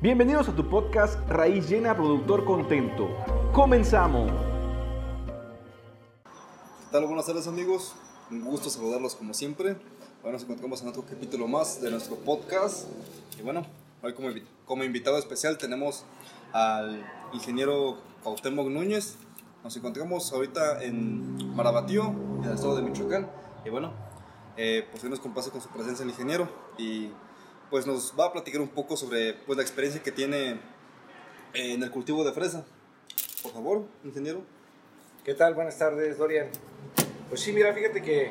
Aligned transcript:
Bienvenidos 0.00 0.48
a 0.48 0.54
tu 0.54 0.64
podcast 0.68 1.18
Raíz 1.28 1.68
Llena 1.68 1.92
Productor 1.92 2.44
Contento. 2.44 3.08
Comenzamos. 3.52 4.30
¿Qué 6.22 6.92
tal? 6.92 7.04
Buenas 7.06 7.26
tardes 7.26 7.48
amigos. 7.48 7.96
Un 8.30 8.44
gusto 8.44 8.70
saludarlos 8.70 9.16
como 9.16 9.34
siempre. 9.34 9.76
Hoy 10.22 10.30
nos 10.30 10.44
encontramos 10.44 10.82
en 10.82 10.88
otro 10.90 11.02
capítulo 11.04 11.48
más 11.48 11.82
de 11.82 11.90
nuestro 11.90 12.14
podcast. 12.14 12.86
Y 13.40 13.42
bueno, 13.42 13.66
hoy 14.00 14.14
como, 14.14 14.28
como 14.66 14.84
invitado 14.84 15.18
especial 15.18 15.58
tenemos 15.58 16.04
al 16.52 17.04
ingeniero 17.32 17.98
Cuauhtémoc 18.22 18.68
Núñez. 18.68 19.16
Nos 19.64 19.76
encontramos 19.76 20.32
ahorita 20.32 20.80
en 20.84 21.56
Marabatío, 21.56 22.14
en 22.38 22.44
el 22.44 22.52
estado 22.52 22.76
de 22.76 22.82
Michoacán. 22.82 23.28
Y 23.64 23.70
bueno, 23.70 23.92
eh, 24.56 24.86
pues 24.92 25.02
hoy 25.02 25.10
nos 25.10 25.18
con 25.18 25.60
su 25.60 25.68
presencia 25.70 26.04
el 26.04 26.10
ingeniero 26.10 26.48
y 26.78 27.10
pues 27.70 27.86
nos 27.86 28.14
va 28.18 28.26
a 28.26 28.32
platicar 28.32 28.60
un 28.60 28.68
poco 28.68 28.96
sobre 28.96 29.34
pues, 29.34 29.56
la 29.56 29.62
experiencia 29.62 30.02
que 30.02 30.12
tiene 30.12 30.58
en 31.54 31.82
el 31.82 31.90
cultivo 31.90 32.24
de 32.24 32.32
fresa. 32.32 32.64
Por 33.42 33.52
favor, 33.52 33.84
ingeniero. 34.04 34.42
¿Qué 35.24 35.34
tal? 35.34 35.54
Buenas 35.54 35.78
tardes, 35.78 36.18
Dorian. 36.18 36.48
Pues 37.28 37.40
sí, 37.40 37.52
mira, 37.52 37.72
fíjate 37.74 38.02
que 38.02 38.30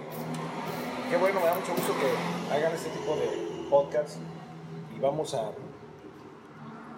qué 1.09 1.17
bueno, 1.17 1.39
me 1.39 1.45
da 1.45 1.53
mucho 1.53 1.73
gusto 1.73 1.93
que 1.99 2.53
hagan 2.53 2.73
este 2.73 2.89
tipo 2.89 3.15
de 3.15 3.67
podcasts 3.69 4.17
y 4.95 4.99
vamos 4.99 5.33
a 5.33 5.51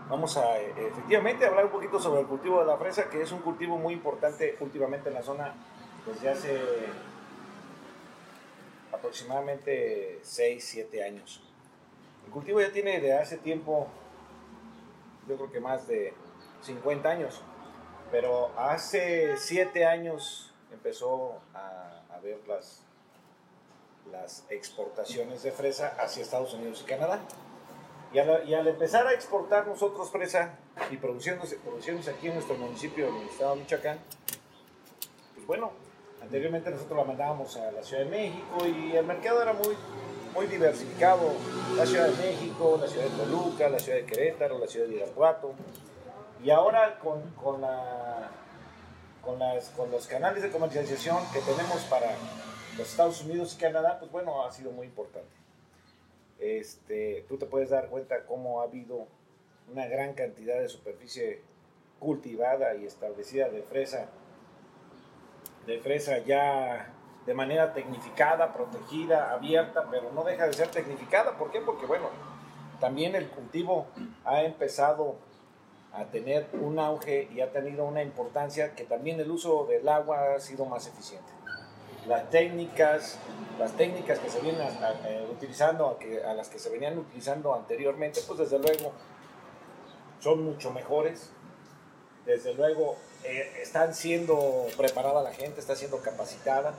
vamos 0.09 0.37
a 0.37 0.59
efectivamente 0.59 1.45
hablar 1.45 1.65
un 1.65 1.71
poquito 1.71 1.99
sobre 1.99 2.21
el 2.21 2.27
cultivo 2.27 2.59
de 2.61 2.65
la 2.65 2.77
fresa, 2.77 3.09
que 3.09 3.21
es 3.21 3.31
un 3.31 3.39
cultivo 3.39 3.77
muy 3.77 3.93
importante 3.93 4.57
últimamente 4.59 5.09
en 5.09 5.15
la 5.15 5.21
zona 5.21 5.53
desde 6.05 6.29
hace 6.29 6.59
aproximadamente 8.91 10.19
6, 10.23 10.63
7 10.65 11.03
años. 11.03 11.48
El 12.29 12.33
cultivo 12.33 12.61
ya 12.61 12.71
tiene 12.71 13.01
de 13.01 13.17
hace 13.17 13.37
tiempo, 13.37 13.87
yo 15.27 15.35
creo 15.35 15.51
que 15.51 15.59
más 15.59 15.87
de 15.87 16.13
50 16.61 17.09
años, 17.09 17.41
pero 18.11 18.51
hace 18.55 19.35
7 19.35 19.83
años 19.83 20.53
empezó 20.71 21.39
a, 21.55 22.19
ver 22.21 22.37
las, 22.47 22.85
exportaciones 24.51 25.41
de 25.41 25.51
fresa 25.51 25.95
hacia 25.99 26.21
Estados 26.21 26.53
Unidos 26.53 26.83
y 26.83 26.87
Canadá. 26.87 27.19
Y 28.13 28.19
al, 28.19 28.67
empezar 28.67 29.07
a 29.07 29.13
exportar 29.13 29.65
nosotros 29.65 30.11
fresa 30.11 30.53
y 30.91 30.97
produciéndose, 30.97 31.55
produciéndose 31.55 32.11
aquí 32.11 32.27
en 32.27 32.35
nuestro 32.35 32.57
municipio, 32.57 33.07
en 33.07 33.27
estado 33.27 33.55
de 33.55 33.61
Michoacán, 33.61 33.97
pues 35.33 35.47
bueno, 35.47 35.71
anteriormente 36.21 36.69
nosotros 36.69 36.95
la 36.95 37.05
mandábamos 37.05 37.57
a 37.57 37.71
la 37.71 37.81
Ciudad 37.81 38.03
de 38.03 38.09
México 38.11 38.67
y 38.67 38.95
el 38.95 39.05
mercado 39.07 39.41
era 39.41 39.53
muy, 39.53 39.75
muy 40.33 40.47
diversificado. 40.47 41.31
La 41.75 41.85
Ciudad 41.85 42.07
de 42.07 42.31
México, 42.31 42.77
la 42.81 42.87
Ciudad 42.87 43.05
de 43.05 43.17
Toluca, 43.17 43.69
la 43.69 43.79
Ciudad 43.79 43.97
de 43.99 44.05
Querétaro, 44.05 44.59
la 44.59 44.67
Ciudad 44.67 44.87
de 44.87 44.95
Irapuato. 44.95 45.53
Y 46.43 46.49
ahora 46.49 46.99
con, 46.99 47.21
con, 47.31 47.61
la, 47.61 48.29
con, 49.21 49.39
las, 49.39 49.69
con 49.69 49.91
los 49.91 50.07
canales 50.07 50.43
de 50.43 50.49
comercialización 50.49 51.17
que 51.33 51.39
tenemos 51.39 51.81
para 51.89 52.07
los 52.77 52.89
Estados 52.89 53.21
Unidos 53.23 53.55
y 53.55 53.61
Canadá, 53.61 53.97
pues 53.99 54.11
bueno, 54.11 54.45
ha 54.45 54.51
sido 54.51 54.71
muy 54.71 54.87
importante 54.87 55.39
este, 56.39 57.25
tú 57.27 57.37
te 57.37 57.45
puedes 57.45 57.69
dar 57.69 57.89
cuenta 57.89 58.25
cómo 58.25 58.61
ha 58.61 58.63
habido 58.63 59.07
una 59.71 59.87
gran 59.87 60.13
cantidad 60.13 60.59
de 60.59 60.69
superficie 60.69 61.41
cultivada 61.99 62.75
y 62.75 62.85
establecida 62.85 63.49
de 63.49 63.61
fresa, 63.61 64.07
de 65.67 65.79
fresa 65.79 66.19
ya 66.19 66.93
de 67.25 67.33
manera 67.33 67.73
tecnificada, 67.73 68.53
protegida, 68.53 69.31
abierta, 69.31 69.87
pero 69.91 70.11
no 70.11 70.23
deja 70.23 70.47
de 70.47 70.53
ser 70.53 70.69
tecnificada. 70.69 71.37
¿Por 71.37 71.51
qué? 71.51 71.61
Porque 71.61 71.85
bueno, 71.85 72.09
también 72.79 73.15
el 73.15 73.27
cultivo 73.29 73.87
ha 74.25 74.41
empezado 74.43 75.17
a 75.93 76.05
tener 76.05 76.47
un 76.53 76.79
auge 76.79 77.27
y 77.33 77.41
ha 77.41 77.51
tenido 77.51 77.85
una 77.85 78.01
importancia 78.03 78.75
que 78.75 78.83
también 78.83 79.19
el 79.19 79.29
uso 79.29 79.65
del 79.65 79.87
agua 79.89 80.35
ha 80.35 80.39
sido 80.39 80.65
más 80.65 80.87
eficiente 80.87 81.39
las 82.07 82.29
técnicas, 82.29 83.17
las 83.59 83.71
técnicas 83.73 84.19
que 84.19 84.29
se 84.29 84.39
vienen 84.41 84.61
eh, 85.05 85.27
utilizando, 85.31 85.97
a, 86.25 86.33
las 86.33 86.49
que 86.49 86.59
se 86.59 86.69
venían 86.69 86.97
utilizando 86.97 87.53
anteriormente, 87.53 88.21
pues 88.25 88.39
desde 88.39 88.59
luego 88.59 88.91
son 90.19 90.43
mucho 90.43 90.71
mejores. 90.71 91.31
Desde 92.25 92.53
luego 92.53 92.95
eh, 93.23 93.59
están 93.61 93.93
siendo 93.93 94.67
preparada 94.77 95.21
la 95.21 95.33
gente, 95.33 95.59
está 95.59 95.75
siendo 95.75 95.99
capacitada. 95.99 96.73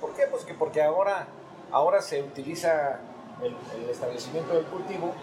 ¿Por 0.00 0.14
qué? 0.14 0.24
Pues 0.30 0.44
que 0.44 0.54
porque 0.54 0.82
ahora, 0.82 1.26
ahora 1.70 2.02
se 2.02 2.22
utiliza 2.22 3.00
el, 3.42 3.88
establecimiento 3.88 4.54
del 4.54 4.64
cultivo, 4.64 5.14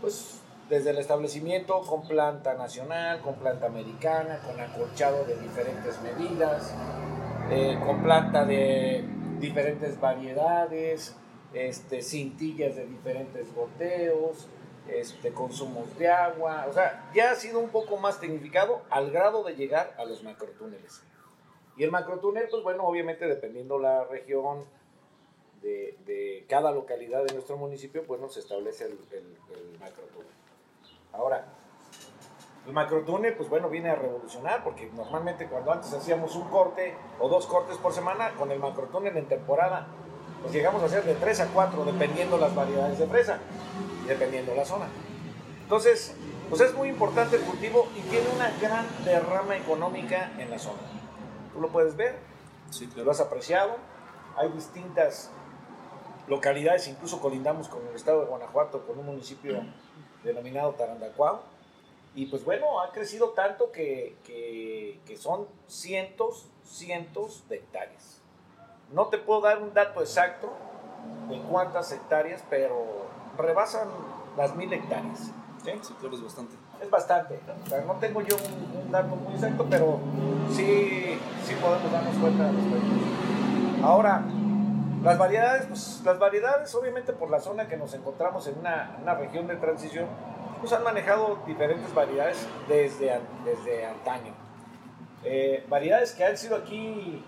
pues 0.00 0.40
desde 0.68 0.90
el 0.90 0.98
establecimiento 0.98 1.80
con 1.82 2.02
planta 2.06 2.54
nacional, 2.54 3.20
con 3.20 3.34
planta 3.34 3.66
americana, 3.66 4.40
con 4.46 4.60
acolchado 4.60 5.24
de 5.24 5.36
diferentes 5.36 6.00
medidas, 6.00 6.72
eh, 7.50 7.78
con 7.84 8.02
planta 8.02 8.44
de 8.44 9.04
diferentes 9.40 10.00
variedades, 10.00 11.16
este, 11.52 12.02
cintillas 12.02 12.76
de 12.76 12.86
diferentes 12.86 13.52
goteos, 13.54 14.46
este, 14.88 15.32
consumos 15.32 15.96
de 15.98 16.08
agua, 16.08 16.66
o 16.68 16.72
sea, 16.72 17.10
ya 17.14 17.32
ha 17.32 17.34
sido 17.34 17.58
un 17.58 17.70
poco 17.70 17.96
más 17.96 18.20
tecnificado 18.20 18.82
al 18.90 19.10
grado 19.10 19.44
de 19.44 19.54
llegar 19.54 19.94
a 19.98 20.04
los 20.04 20.22
macrotúneles. 20.22 21.02
Y 21.76 21.84
el 21.84 21.90
macrotúnel, 21.90 22.48
pues 22.50 22.62
bueno, 22.62 22.84
obviamente 22.84 23.26
dependiendo 23.26 23.78
la 23.78 24.04
región 24.04 24.64
de, 25.62 25.96
de 26.04 26.44
cada 26.48 26.72
localidad 26.72 27.24
de 27.24 27.34
nuestro 27.34 27.56
municipio, 27.56 28.04
pues 28.06 28.20
se 28.32 28.40
establece 28.40 28.84
el, 28.84 28.98
el, 29.12 29.36
el 29.56 29.78
macrotúnel. 29.78 30.32
Ahora, 31.12 31.46
el 32.66 32.72
macrotúnel, 32.72 33.34
pues 33.34 33.48
bueno, 33.48 33.70
viene 33.70 33.90
a 33.90 33.94
revolucionar, 33.94 34.62
porque 34.62 34.90
normalmente 34.94 35.46
cuando 35.46 35.72
antes 35.72 35.92
hacíamos 35.92 36.36
un 36.36 36.48
corte 36.48 36.94
o 37.18 37.28
dos 37.28 37.46
cortes 37.46 37.76
por 37.78 37.92
semana, 37.92 38.32
con 38.36 38.50
el 38.50 38.58
macrotúnel 38.58 39.16
en 39.16 39.26
temporada, 39.26 39.86
pues 40.42 40.52
llegamos 40.52 40.82
a 40.82 40.86
hacer 40.86 41.04
de 41.04 41.14
tres 41.14 41.40
a 41.40 41.46
cuatro, 41.48 41.84
dependiendo 41.84 42.38
las 42.38 42.54
variedades 42.54 42.98
de 42.98 43.06
fresa 43.06 43.38
dependiendo 44.10 44.54
la 44.54 44.64
zona. 44.64 44.86
Entonces, 45.62 46.14
pues 46.48 46.60
es 46.60 46.74
muy 46.74 46.88
importante 46.88 47.36
el 47.36 47.42
cultivo 47.42 47.88
y 47.96 48.00
tiene 48.10 48.28
una 48.34 48.50
gran 48.60 48.86
derrama 49.04 49.56
económica 49.56 50.32
en 50.38 50.50
la 50.50 50.58
zona. 50.58 50.80
Tú 51.52 51.60
lo 51.60 51.68
puedes 51.68 51.96
ver, 51.96 52.16
si 52.70 52.86
te 52.86 53.02
lo 53.02 53.10
has 53.10 53.20
apreciado. 53.20 53.76
Hay 54.36 54.48
distintas 54.50 55.30
localidades, 56.26 56.88
incluso 56.88 57.20
colindamos 57.20 57.68
con 57.68 57.86
el 57.86 57.94
estado 57.94 58.20
de 58.20 58.26
Guanajuato, 58.26 58.86
con 58.86 58.98
un 58.98 59.06
municipio 59.06 59.62
denominado 60.24 60.72
Tarandacuao 60.72 61.42
y 62.14 62.26
pues 62.26 62.44
bueno, 62.44 62.80
ha 62.80 62.90
crecido 62.90 63.30
tanto 63.30 63.70
que, 63.70 64.16
que, 64.24 65.16
son 65.16 65.46
cientos, 65.68 66.46
cientos 66.64 67.48
de 67.48 67.56
hectáreas. 67.56 68.20
No 68.92 69.06
te 69.06 69.18
puedo 69.18 69.42
dar 69.42 69.62
un 69.62 69.72
dato 69.74 70.00
exacto 70.00 70.52
de 71.28 71.40
cuántas 71.42 71.92
hectáreas, 71.92 72.42
pero 72.50 73.06
rebasan 73.42 73.88
las 74.36 74.54
mil 74.56 74.72
hectáreas. 74.72 75.32
¿sí? 75.64 75.70
sí, 75.82 75.94
claro, 76.00 76.14
es 76.14 76.22
bastante. 76.22 76.54
Es 76.80 76.90
bastante. 76.90 77.40
no 77.86 77.94
tengo 77.94 78.22
yo 78.22 78.36
un, 78.36 78.90
dato 78.90 79.16
muy 79.16 79.34
exacto, 79.34 79.66
pero 79.68 79.98
sí, 80.50 81.18
sí 81.44 81.54
podemos 81.60 81.92
darnos 81.92 82.16
cuenta 82.16 82.44
de 82.44 83.82
Ahora, 83.82 84.22
las 85.02 85.18
variedades, 85.18 85.66
pues 85.66 86.02
las 86.04 86.18
variedades, 86.18 86.74
obviamente 86.74 87.12
por 87.12 87.30
la 87.30 87.40
zona 87.40 87.68
que 87.68 87.76
nos 87.76 87.94
encontramos 87.94 88.46
en 88.46 88.58
una, 88.58 88.96
una 89.00 89.14
región 89.14 89.46
de 89.46 89.56
transición, 89.56 90.06
pues 90.60 90.72
han 90.72 90.84
manejado 90.84 91.38
diferentes 91.46 91.92
variedades 91.94 92.46
desde, 92.68 93.20
desde 93.44 93.86
antaño. 93.86 94.32
Eh, 95.24 95.64
variedades 95.68 96.12
que 96.12 96.24
han 96.24 96.36
sido 96.36 96.56
aquí 96.56 97.24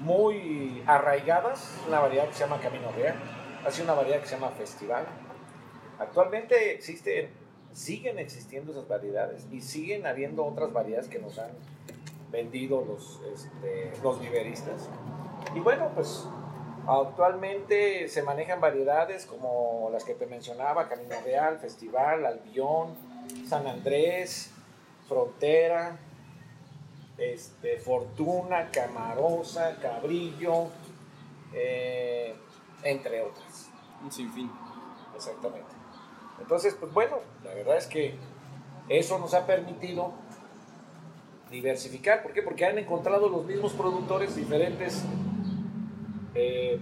muy 0.00 0.82
arraigadas, 0.86 1.78
una 1.86 2.00
variedad 2.00 2.26
que 2.26 2.34
se 2.34 2.40
llama 2.40 2.58
Camino 2.58 2.90
Real, 2.92 3.14
ha 3.64 3.70
sido 3.70 3.84
una 3.84 3.94
variedad 3.94 4.20
que 4.20 4.26
se 4.26 4.34
llama 4.34 4.50
Festival. 4.50 5.06
Actualmente 5.98 6.72
existen, 6.72 7.30
siguen 7.72 8.18
existiendo 8.18 8.72
esas 8.72 8.88
variedades 8.88 9.46
y 9.50 9.60
siguen 9.60 10.06
habiendo 10.06 10.44
otras 10.44 10.72
variedades 10.72 11.08
que 11.08 11.18
nos 11.18 11.38
han 11.38 11.50
vendido 12.30 12.84
los, 12.84 13.20
este, 13.32 13.92
los 14.02 14.20
viveristas. 14.20 14.88
Y 15.54 15.60
bueno, 15.60 15.90
pues 15.94 16.26
Actualmente 16.86 18.08
se 18.08 18.22
manejan 18.22 18.60
variedades 18.60 19.24
como 19.26 19.88
las 19.92 20.02
que 20.04 20.14
te 20.14 20.26
mencionaba, 20.26 20.88
Camino 20.88 21.14
Real, 21.24 21.58
Festival, 21.58 22.26
Albión, 22.26 22.96
San 23.48 23.68
Andrés, 23.68 24.50
Frontera, 25.06 25.96
este, 27.18 27.78
Fortuna, 27.78 28.70
Camarosa, 28.72 29.76
Cabrillo, 29.80 30.70
eh, 31.54 32.34
entre 32.82 33.22
otras. 33.22 33.70
Un 34.02 34.10
sinfín. 34.10 34.50
Exactamente. 35.14 35.70
Entonces, 36.40 36.74
pues 36.78 36.92
bueno, 36.92 37.18
la 37.44 37.54
verdad 37.54 37.76
es 37.76 37.86
que 37.86 38.14
eso 38.88 39.18
nos 39.18 39.34
ha 39.34 39.46
permitido 39.46 40.12
diversificar. 41.50 42.22
¿Por 42.22 42.32
qué? 42.32 42.42
Porque 42.42 42.64
han 42.64 42.78
encontrado 42.78 43.28
los 43.28 43.44
mismos 43.44 43.72
productores 43.72 44.34
diferentes 44.34 45.04
eh, 46.34 46.80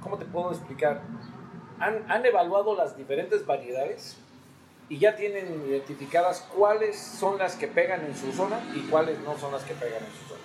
¿cómo 0.00 0.18
te 0.18 0.24
puedo 0.24 0.50
explicar? 0.50 1.02
Han, 1.78 2.10
han, 2.10 2.26
evaluado 2.26 2.76
las 2.76 2.96
diferentes 2.96 3.46
variedades 3.46 4.16
y 4.88 4.98
ya 4.98 5.16
tienen 5.16 5.64
identificadas 5.68 6.46
cuáles 6.54 6.98
son 6.98 7.38
las 7.38 7.56
que 7.56 7.66
pegan 7.68 8.04
en 8.04 8.14
su 8.14 8.32
zona 8.32 8.60
y 8.74 8.80
cuáles 8.90 9.18
no 9.20 9.38
son 9.38 9.52
las 9.52 9.62
que 9.62 9.74
pegan 9.74 10.02
en 10.04 10.10
su 10.10 10.28
zona. 10.28 10.40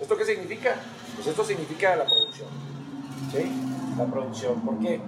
¿Esto 0.00 0.16
qué 0.16 0.24
significa? 0.24 0.76
Pues 1.16 1.26
esto 1.26 1.44
significa 1.44 1.96
la 1.96 2.04
producción. 2.04 2.48
¿Sí? 3.32 3.75
La 3.96 4.04
producción. 4.06 4.60
¿Por 4.60 4.78
qué? 4.78 5.00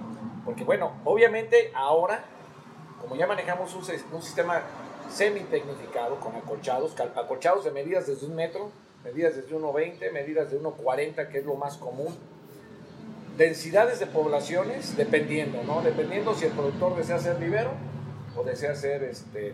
Porque 0.45 0.63
bueno, 0.63 0.93
obviamente 1.05 1.71
ahora, 1.75 2.23
como 2.99 3.15
ya 3.15 3.27
manejamos 3.27 3.73
un, 3.75 3.83
un 4.13 4.21
sistema 4.21 4.63
semi-tecnificado 5.09 6.19
con 6.19 6.35
acolchados, 6.35 6.95
acolchados 6.99 7.65
de 7.65 7.71
medidas 7.71 8.07
desde 8.07 8.25
un 8.27 8.35
metro, 8.35 8.71
medidas 9.03 9.35
desde 9.35 9.55
1,20, 9.55 10.11
medidas 10.11 10.51
de 10.51 10.61
1,40, 10.61 11.29
que 11.29 11.39
es 11.39 11.45
lo 11.45 11.55
más 11.55 11.77
común. 11.77 12.15
Densidades 13.37 13.99
de 13.99 14.07
poblaciones, 14.07 14.97
dependiendo, 14.97 15.63
¿no? 15.63 15.81
Dependiendo 15.81 16.33
si 16.35 16.45
el 16.45 16.51
productor 16.51 16.95
desea 16.97 17.15
hacer 17.15 17.37
vivero 17.37 17.71
o 18.35 18.43
desea 18.43 18.71
hacer 18.71 19.03
este, 19.03 19.53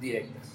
directas. 0.00 0.48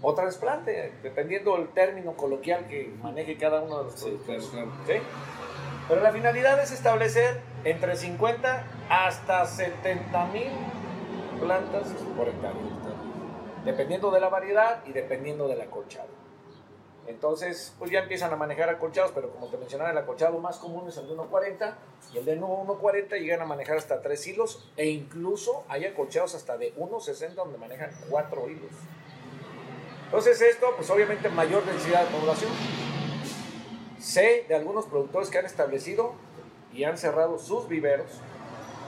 O 0.00 0.14
trasplante, 0.14 0.92
dependiendo 1.02 1.56
del 1.56 1.68
término 1.68 2.14
coloquial 2.14 2.66
que 2.68 2.92
maneje 3.02 3.36
cada 3.36 3.62
uno 3.62 3.78
de 3.78 3.84
los 3.84 3.94
productores. 3.94 4.44
¿Sí? 4.44 4.94
Pero 5.90 6.02
la 6.02 6.12
finalidad 6.12 6.62
es 6.62 6.70
establecer 6.70 7.40
entre 7.64 7.96
50 7.96 8.64
hasta 8.88 9.44
70 9.44 10.26
mil 10.26 10.52
plantas 11.40 11.88
por 12.16 12.28
hectárea, 12.28 12.60
dependiendo 13.64 14.12
de 14.12 14.20
la 14.20 14.28
variedad 14.28 14.84
y 14.86 14.92
dependiendo 14.92 15.48
del 15.48 15.60
acolchado. 15.60 16.06
Entonces, 17.08 17.74
pues 17.76 17.90
ya 17.90 17.98
empiezan 17.98 18.32
a 18.32 18.36
manejar 18.36 18.68
acolchados, 18.68 19.10
pero 19.12 19.32
como 19.32 19.48
te 19.48 19.56
mencionaba, 19.56 19.90
el 19.90 19.98
acolchado 19.98 20.38
más 20.38 20.58
común 20.58 20.86
es 20.86 20.96
el 20.96 21.08
de 21.08 21.14
1.40 21.16 21.74
y 22.14 22.18
el 22.18 22.24
de 22.24 22.40
1.40 22.40 23.18
llegan 23.18 23.42
a 23.42 23.46
manejar 23.46 23.76
hasta 23.76 24.00
3 24.00 24.26
hilos 24.28 24.70
e 24.76 24.86
incluso 24.86 25.64
hay 25.66 25.86
acolchados 25.86 26.36
hasta 26.36 26.56
de 26.56 26.72
1.60 26.76 27.34
donde 27.34 27.58
manejan 27.58 27.90
4 28.08 28.48
hilos. 28.48 28.70
Entonces 30.04 30.40
esto, 30.40 30.72
pues 30.76 30.88
obviamente 30.88 31.28
mayor 31.30 31.64
densidad 31.64 32.04
de 32.04 32.16
población. 32.16 32.79
Sé 34.00 34.46
de 34.48 34.54
algunos 34.54 34.86
productores 34.86 35.28
que 35.28 35.38
han 35.38 35.46
establecido 35.46 36.14
y 36.72 36.84
han 36.84 36.96
cerrado 36.96 37.38
sus 37.38 37.68
viveros 37.68 38.10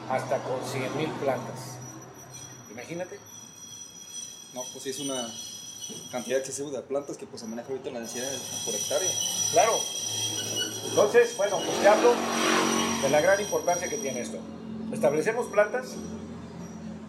hasta 0.08 0.38
con 0.38 0.60
100.000 0.60 1.12
plantas. 1.20 1.78
Imagínate. 2.70 3.18
No, 4.54 4.62
pues 4.72 4.86
es 4.86 5.00
una 5.00 5.28
cantidad 6.10 6.38
excesiva 6.38 6.70
de 6.70 6.80
plantas 6.82 7.16
que 7.16 7.26
pues 7.26 7.40
se 7.40 7.46
maneja 7.46 7.68
ahorita 7.68 7.90
la 7.90 8.00
densidad 8.00 8.28
por 8.64 8.74
hectárea. 8.74 9.10
Claro. 9.52 9.72
Entonces, 10.88 11.36
bueno, 11.36 11.58
pues 11.64 11.80
te 11.80 11.88
hablo 11.88 12.14
de 13.02 13.10
la 13.10 13.20
gran 13.20 13.40
importancia 13.40 13.88
que 13.88 13.98
tiene 13.98 14.20
esto. 14.20 14.38
Establecemos 14.92 15.46
plantas 15.46 15.94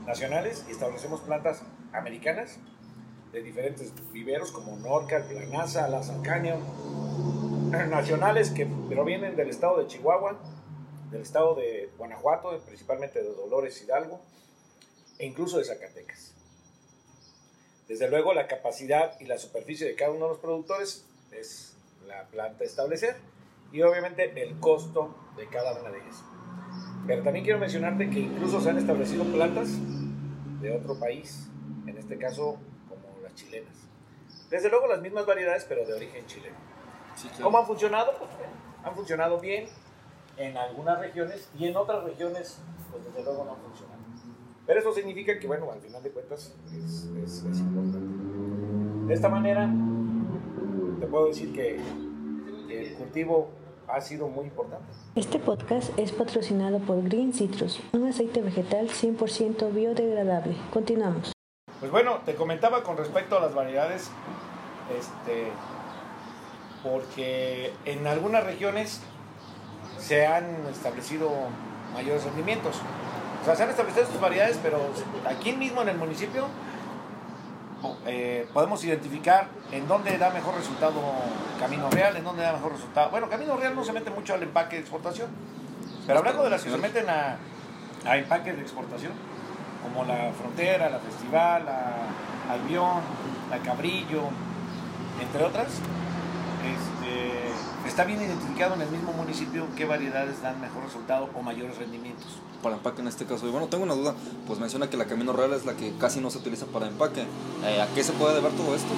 nacionales 0.06 0.64
y 0.68 0.72
establecemos 0.72 1.22
plantas 1.22 1.62
americanas 1.94 2.58
de 3.32 3.42
diferentes 3.42 3.92
viveros 4.12 4.52
como 4.52 4.78
Norca, 4.78 5.24
Planaza, 5.28 5.88
La 5.88 6.02
Caño, 6.22 6.58
nacionales 7.74 8.52
que 8.52 8.68
provienen 8.90 9.36
del 9.36 9.50
estado 9.50 9.80
de 9.80 9.88
Chihuahua, 9.88 10.40
del 11.12 11.22
estado 11.22 11.56
de 11.56 11.90
Guanajuato, 11.98 12.58
principalmente 12.66 13.22
de 13.22 13.34
Dolores 13.34 13.82
Hidalgo, 13.82 14.22
e 15.18 15.26
incluso 15.26 15.58
de 15.58 15.66
Zacatecas. 15.66 16.34
Desde 17.88 18.10
luego 18.10 18.34
la 18.34 18.48
capacidad 18.48 19.20
y 19.20 19.26
la 19.26 19.38
superficie 19.38 19.88
de 19.88 19.96
cada 19.96 20.12
uno 20.12 20.26
de 20.26 20.32
los 20.32 20.40
productores 20.40 21.06
es 21.32 21.76
la 22.08 22.24
planta 22.28 22.64
a 22.64 22.68
establecer 22.68 23.16
y 23.72 23.82
obviamente 23.82 24.42
el 24.42 24.60
costo 24.60 25.16
de 25.36 25.48
cada 25.48 25.80
una 25.80 25.90
de 25.90 25.98
ellas. 25.98 26.24
Pero 27.06 27.24
también 27.24 27.44
quiero 27.44 27.60
mencionarte 27.60 28.10
que 28.10 28.20
incluso 28.20 28.62
se 28.62 28.70
han 28.70 28.78
establecido 28.78 29.26
plantas 29.26 29.70
de 30.62 30.72
otro 30.72 30.98
país, 31.00 31.48
en 31.88 31.98
este 31.98 32.18
caso 32.18 32.58
como 32.88 33.22
las 33.22 33.36
chilenas. 33.36 33.76
Desde 34.50 34.70
luego 34.70 34.88
las 34.88 35.02
mismas 35.02 35.26
variedades, 35.26 35.66
pero 35.68 35.86
de 35.86 35.94
origen 35.94 36.26
chileno. 36.28 36.73
¿Cómo 37.42 37.58
han 37.58 37.66
funcionado? 37.66 38.12
Pues 38.18 38.30
han 38.84 38.96
funcionado 38.96 39.40
bien 39.40 39.68
en 40.38 40.58
algunas 40.58 41.00
regiones 41.00 41.50
y 41.58 41.68
en 41.68 41.78
otras 41.78 42.04
regiones, 42.04 42.60
pues 42.92 43.06
desde 43.06 43.24
luego 43.24 43.46
no 43.46 43.52
han 43.52 43.58
funcionado. 43.58 43.94
Pero 44.66 44.80
eso 44.80 44.94
significa 44.94 45.38
que, 45.40 45.48
bueno, 45.48 45.72
al 45.72 45.82
final 45.82 46.02
de 46.02 46.12
cuentas 46.12 46.54
es, 46.68 47.10
es, 47.24 47.44
es 47.44 47.60
importante. 47.60 49.08
De 49.08 49.14
esta 49.14 49.28
manera, 49.28 49.70
te 51.00 51.08
puedo 51.08 51.28
decir 51.28 51.52
que, 51.54 51.80
que 52.68 52.88
el 52.88 52.96
cultivo 52.96 53.50
ha 53.88 54.00
sido 54.00 54.28
muy 54.28 54.46
importante. 54.46 54.86
Este 55.16 55.40
podcast 55.40 55.98
es 56.00 56.12
patrocinado 56.14 56.80
por 56.80 57.04
Green 57.04 57.34
Citrus, 57.34 57.82
un 57.92 58.08
aceite 58.08 58.42
vegetal 58.42 58.90
100% 58.90 59.74
biodegradable. 59.74 60.56
Continuamos. 60.72 61.34
Pues 61.80 61.92
bueno, 61.92 62.20
te 62.26 62.36
comentaba 62.36 62.84
con 62.84 62.96
respecto 62.96 63.38
a 63.38 63.42
las 63.42 63.54
variedades, 63.54 64.10
este, 64.98 65.52
porque 66.84 67.74
en 67.86 68.06
algunas 68.08 68.44
regiones 68.44 69.02
se 69.98 70.28
han 70.28 70.46
establecido 70.72 71.32
mayores 71.94 72.24
rendimientos. 72.26 72.76
O 73.42 73.46
sea, 73.46 73.56
se 73.56 73.64
han 73.64 73.70
establecido 73.70 74.06
sus 74.06 74.20
variedades, 74.20 74.60
pero 74.62 74.80
aquí 75.28 75.54
mismo 75.54 75.82
en 75.82 75.90
el 75.90 75.98
municipio 75.98 76.48
eh, 78.06 78.48
podemos 78.54 78.84
identificar 78.84 79.48
en 79.72 79.88
dónde 79.88 80.18
da 80.18 80.30
mejor 80.30 80.56
resultado 80.56 81.02
Camino 81.60 81.90
Real, 81.90 82.16
en 82.16 82.24
dónde 82.24 82.44
da 82.44 82.54
mejor 82.54 82.74
resultado. 82.74 83.10
Bueno, 83.10 83.30
Camino 83.30 83.58
Real 83.58 83.76
no 83.76 83.84
se 83.84 83.94
mete 83.94 84.10
mucho 84.10 84.34
al 84.34 84.44
empaque 84.44 84.78
de 84.78 84.82
exportación, 84.82 85.30
pero 86.08 86.20
hablando 86.20 86.44
de 86.44 86.50
las 86.50 86.64
que 86.64 86.70
se 86.70 86.78
meten 86.78 87.10
a, 87.10 87.38
a 88.06 88.18
empaques 88.18 88.56
de 88.56 88.62
exportación, 88.62 89.12
como 89.84 90.06
la 90.06 90.32
Frontera, 90.40 90.90
la 90.90 91.00
Festival, 91.00 91.66
la 91.66 92.54
Albión, 92.54 93.02
la 93.50 93.58
Cabrillo, 93.58 94.24
entre 95.22 95.44
otras, 95.44 95.68
este, 96.64 97.88
está 97.88 98.06
bien 98.06 98.22
identificado 98.22 98.76
en 98.76 98.82
el 98.82 98.90
mismo 98.90 99.14
municipio 99.14 99.68
qué 99.76 99.86
variedades 99.86 100.42
dan 100.42 100.60
mejor 100.62 100.84
resultado 100.84 101.30
o 101.36 101.42
mayores 101.42 101.78
rendimientos. 101.78 102.28
Para 102.62 102.76
empaque 102.76 103.02
en 103.02 103.08
este 103.08 103.26
caso. 103.26 103.48
Y 103.48 103.52
bueno, 103.52 103.68
tengo 103.68 103.84
una 103.84 103.96
duda, 103.96 104.16
pues 104.48 104.60
menciona 104.60 104.90
que 104.90 104.98
la 104.98 105.06
Camino 105.06 105.34
Real 105.34 105.54
es 105.54 105.66
la 105.66 105.74
que 105.74 105.94
casi 105.98 106.22
no 106.22 106.30
se 106.30 106.38
utiliza 106.38 106.66
para 106.68 106.88
empaque. 106.88 107.26
Eh, 107.66 107.82
¿A 107.82 107.88
qué 107.94 108.04
se 108.04 108.14
puede 108.14 108.36
deber 108.36 108.52
todo 108.54 108.76
esto? 108.76 108.90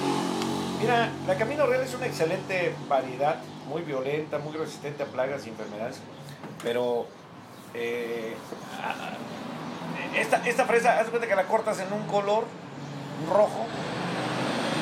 Mira, 0.80 1.10
la 1.26 1.36
Camino 1.36 1.66
Real 1.66 1.82
es 1.82 1.94
una 1.94 2.06
excelente 2.06 2.74
variedad, 2.88 3.36
muy 3.68 3.82
violenta, 3.82 4.38
muy 4.38 4.52
resistente 4.52 5.02
a 5.02 5.06
plagas 5.06 5.46
y 5.46 5.50
enfermedades, 5.50 5.96
pero 6.62 7.06
eh, 7.74 8.36
esta, 10.14 10.46
esta 10.46 10.64
fresa, 10.66 11.00
haz 11.00 11.08
cuenta 11.08 11.26
que 11.26 11.34
la 11.34 11.44
cortas 11.44 11.80
en 11.80 11.92
un 11.92 12.06
color 12.06 12.44
rojo, 13.28 13.66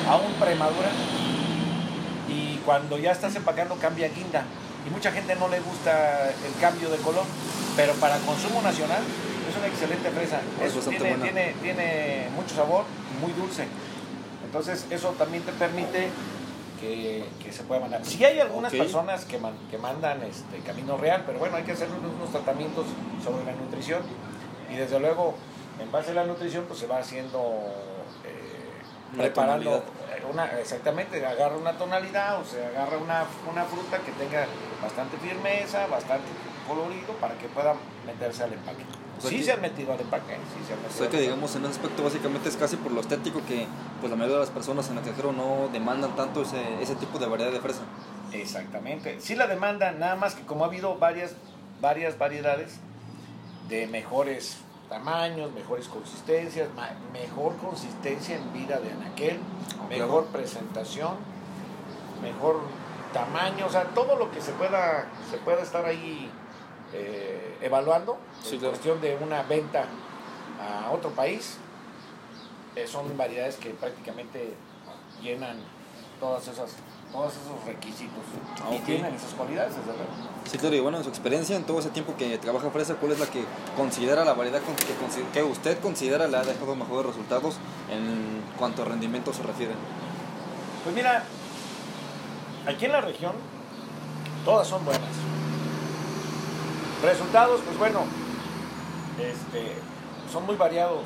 aún 0.09 0.33
premadura, 0.33 0.89
y 2.35 2.61
cuando 2.65 2.97
ya 2.97 3.11
estás 3.11 3.35
empacando 3.35 3.75
cambia 3.75 4.09
guinda. 4.09 4.43
Y 4.85 4.89
mucha 4.89 5.11
gente 5.11 5.35
no 5.35 5.47
le 5.47 5.59
gusta 5.61 6.29
el 6.29 6.61
cambio 6.61 6.89
de 6.89 6.97
color, 6.97 7.23
pero 7.75 7.93
para 7.93 8.17
consumo 8.19 8.61
nacional 8.61 9.01
es 9.49 9.57
una 9.57 9.67
excelente 9.67 10.09
fresa. 10.11 10.41
Eso 10.63 10.79
tiene, 10.81 11.15
tiene, 11.15 11.55
tiene, 11.61 12.27
mucho 12.35 12.55
sabor, 12.55 12.83
muy 13.21 13.31
dulce. 13.33 13.65
Entonces 14.45 14.85
eso 14.91 15.09
también 15.17 15.43
te 15.43 15.53
permite 15.53 16.09
que, 16.79 17.25
que 17.43 17.51
se 17.51 17.63
pueda 17.63 17.81
mandar. 17.81 18.05
Si 18.05 18.23
hay 18.23 18.39
algunas 18.39 18.71
personas 18.71 19.25
que, 19.25 19.39
que 19.71 19.77
mandan 19.77 20.21
este 20.23 20.59
camino 20.59 20.97
real, 20.97 21.23
pero 21.25 21.39
bueno, 21.39 21.55
hay 21.55 21.63
que 21.63 21.71
hacer 21.71 21.87
unos, 21.89 22.13
unos 22.13 22.31
tratamientos 22.31 22.85
sobre 23.23 23.43
la 23.45 23.53
nutrición 23.53 24.03
y 24.71 24.75
desde 24.75 24.99
luego 24.99 25.35
en 25.79 25.91
base 25.91 26.11
a 26.11 26.13
la 26.13 26.25
nutrición 26.25 26.65
pues 26.67 26.79
se 26.79 26.87
va 26.87 26.99
haciendo 26.99 27.39
eh, 28.23 29.17
preparando 29.17 29.83
una, 30.31 30.45
exactamente, 30.59 31.25
agarra 31.25 31.57
una 31.57 31.77
tonalidad, 31.77 32.39
o 32.39 32.45
sea, 32.45 32.67
agarra 32.67 32.97
una, 32.97 33.25
una 33.51 33.65
fruta 33.65 33.99
que 33.99 34.11
tenga 34.13 34.45
bastante 34.81 35.17
firmeza, 35.17 35.87
bastante 35.87 36.27
colorido 36.67 37.13
para 37.19 37.35
que 37.37 37.47
pueda 37.47 37.75
meterse 38.05 38.43
al 38.43 38.53
empaque. 38.53 38.83
sí 39.19 39.43
se 39.43 39.51
han 39.51 39.61
metido 39.61 39.93
al 39.93 39.99
empaque, 39.99 40.35
sí 40.35 40.65
se 40.65 40.73
han 40.73 40.81
metido. 40.81 40.95
O 40.95 40.97
sea 40.97 41.09
que 41.09 41.21
digamos 41.21 41.55
en 41.55 41.65
ese 41.65 41.71
aspecto 41.73 42.03
básicamente 42.03 42.49
es 42.49 42.57
casi 42.57 42.75
por 42.75 42.91
lo 42.91 43.01
estético 43.01 43.41
que 43.47 43.67
pues 43.99 44.09
la 44.09 44.15
mayoría 44.15 44.39
de 44.39 44.45
las 44.45 44.51
personas 44.51 44.87
en 44.87 44.93
el 44.93 44.97
extranjero 44.99 45.31
no 45.31 45.69
demandan 45.71 46.15
tanto 46.15 46.41
ese, 46.41 46.61
ese 46.81 46.95
tipo 46.95 47.19
de 47.19 47.27
variedad 47.27 47.51
de 47.51 47.59
fresa. 47.59 47.81
Exactamente, 48.31 49.19
sí 49.19 49.35
la 49.35 49.47
demandan, 49.47 49.99
nada 49.99 50.15
más 50.15 50.35
que 50.35 50.43
como 50.43 50.63
ha 50.65 50.67
habido 50.67 50.95
varias, 50.97 51.33
varias 51.81 52.17
variedades 52.17 52.79
de 53.69 53.87
mejores 53.87 54.57
tamaños, 54.89 55.51
mejores 55.53 55.87
consistencias, 55.87 56.69
mejor 57.11 57.55
consistencia 57.57 58.37
en 58.37 58.53
vida 58.53 58.79
de 58.79 58.91
anaquel, 58.91 59.39
mejor 59.89 60.25
presentación, 60.27 61.15
mejor 62.21 62.61
tamaño, 63.13 63.65
o 63.65 63.69
sea, 63.69 63.85
todo 63.93 64.15
lo 64.17 64.31
que 64.31 64.41
se 64.41 64.51
pueda, 64.53 65.07
se 65.29 65.37
pueda 65.37 65.61
estar 65.61 65.85
ahí 65.85 66.29
eh, 66.93 67.57
evaluando 67.61 68.17
en 68.51 68.59
cuestión 68.59 69.01
de 69.01 69.15
una 69.15 69.43
venta 69.43 69.85
a 70.59 70.91
otro 70.91 71.09
país, 71.11 71.57
eh, 72.75 72.87
son 72.87 73.17
variedades 73.17 73.55
que 73.55 73.71
prácticamente 73.71 74.53
llenan 75.21 75.57
todas 76.19 76.47
esas 76.47 76.75
todos 77.15 77.31
esos 77.31 77.65
requisitos. 77.65 78.23
Ah, 78.61 78.75
y 78.75 78.79
tienen 78.79 79.13
esas 79.15 79.33
cualidades, 79.33 79.75
desde 79.75 79.87
luego. 79.87 80.11
Sí, 80.45 80.57
claro, 80.57 80.75
y 80.75 80.79
bueno, 80.81 80.97
en 80.97 81.03
su 81.03 81.09
experiencia, 81.09 81.55
en 81.55 81.63
todo 81.63 81.79
ese 81.79 81.89
tiempo 81.89 82.15
que 82.17 82.37
trabaja 82.37 82.69
fresa, 82.71 82.95
¿cuál 82.95 83.13
es 83.13 83.19
la 83.19 83.27
que 83.27 83.43
considera 83.77 84.25
la 84.25 84.33
variedad 84.33 84.59
que, 84.61 85.31
que 85.31 85.43
usted 85.43 85.79
considera 85.79 86.27
le 86.27 86.37
ha 86.37 86.43
dejado 86.43 86.75
mejores 86.75 87.07
resultados 87.07 87.55
en 87.89 88.43
cuanto 88.59 88.81
a 88.81 88.85
rendimiento 88.85 89.31
se 89.33 89.43
refiere? 89.43 89.73
Pues 90.83 90.93
mira, 90.93 91.23
aquí 92.67 92.85
en 92.85 92.91
la 92.91 93.01
región 93.01 93.33
todas 94.43 94.67
son 94.67 94.83
buenas. 94.83 95.09
Resultados, 97.01 97.61
pues 97.65 97.77
bueno, 97.77 98.01
este, 99.19 99.75
son 100.31 100.45
muy 100.45 100.57
variados. 100.57 101.05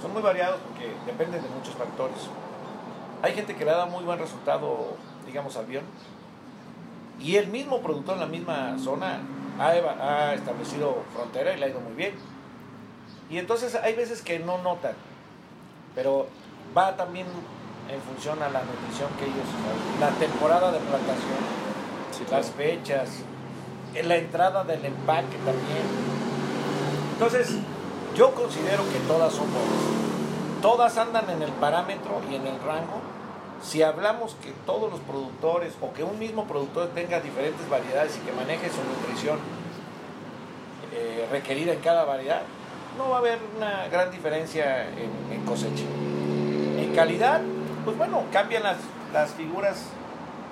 Son 0.00 0.12
muy 0.12 0.22
variados 0.22 0.60
porque 0.68 0.92
dependen 1.04 1.42
de 1.42 1.48
muchos 1.48 1.74
factores. 1.74 2.18
Hay 3.22 3.34
gente 3.34 3.54
que 3.54 3.64
le 3.64 3.70
da 3.70 3.86
muy 3.86 4.04
buen 4.04 4.18
resultado, 4.18 4.96
digamos, 5.26 5.56
al 5.56 5.64
avión. 5.64 5.84
Y 7.20 7.36
el 7.36 7.48
mismo 7.48 7.80
productor 7.80 8.14
en 8.14 8.20
la 8.20 8.26
misma 8.26 8.78
zona 8.78 9.20
ha, 9.58 10.34
establecido 10.34 11.02
frontera 11.14 11.54
y 11.54 11.58
le 11.58 11.66
ha 11.66 11.68
ido 11.68 11.80
muy 11.80 11.94
bien. 11.94 12.14
Y 13.30 13.38
entonces 13.38 13.74
hay 13.74 13.94
veces 13.94 14.22
que 14.22 14.38
no 14.38 14.58
notan, 14.58 14.94
pero 15.94 16.26
va 16.76 16.96
también 16.96 17.26
en 17.90 18.00
función 18.02 18.42
a 18.42 18.48
la 18.48 18.62
nutrición 18.62 19.08
que 19.18 19.24
ellos, 19.24 19.46
la 20.00 20.10
temporada 20.10 20.70
de 20.72 20.78
plantación, 20.78 21.66
Sí, 22.12 22.24
las 22.30 22.50
fechas, 22.50 23.10
la 24.04 24.16
entrada 24.16 24.64
del 24.64 24.84
empaque 24.84 25.36
también. 25.44 25.84
Entonces, 27.12 27.56
yo 28.14 28.32
considero 28.34 28.82
que 28.90 28.98
todas 29.06 29.32
son 29.32 29.52
buenas. 29.52 30.62
Todas 30.62 30.96
andan 30.96 31.28
en 31.28 31.42
el 31.42 31.50
parámetro 31.52 32.22
y 32.30 32.36
en 32.36 32.46
el 32.46 32.58
rango. 32.60 33.02
Si 33.66 33.82
hablamos 33.82 34.36
que 34.36 34.52
todos 34.64 34.92
los 34.92 35.00
productores 35.00 35.74
o 35.80 35.92
que 35.92 36.04
un 36.04 36.20
mismo 36.20 36.44
productor 36.44 36.90
tenga 36.94 37.18
diferentes 37.18 37.68
variedades 37.68 38.16
y 38.16 38.20
que 38.20 38.30
maneje 38.30 38.70
su 38.70 38.76
nutrición 38.76 39.40
eh, 40.92 41.26
requerida 41.32 41.72
en 41.72 41.80
cada 41.80 42.04
variedad, 42.04 42.42
no 42.96 43.10
va 43.10 43.16
a 43.16 43.18
haber 43.18 43.40
una 43.56 43.88
gran 43.88 44.12
diferencia 44.12 44.88
en, 44.88 45.32
en 45.32 45.44
cosecha. 45.44 45.82
En 45.82 46.94
calidad, 46.94 47.40
pues 47.84 47.98
bueno, 47.98 48.22
cambian 48.32 48.62
las, 48.62 48.76
las 49.12 49.32
figuras 49.32 49.86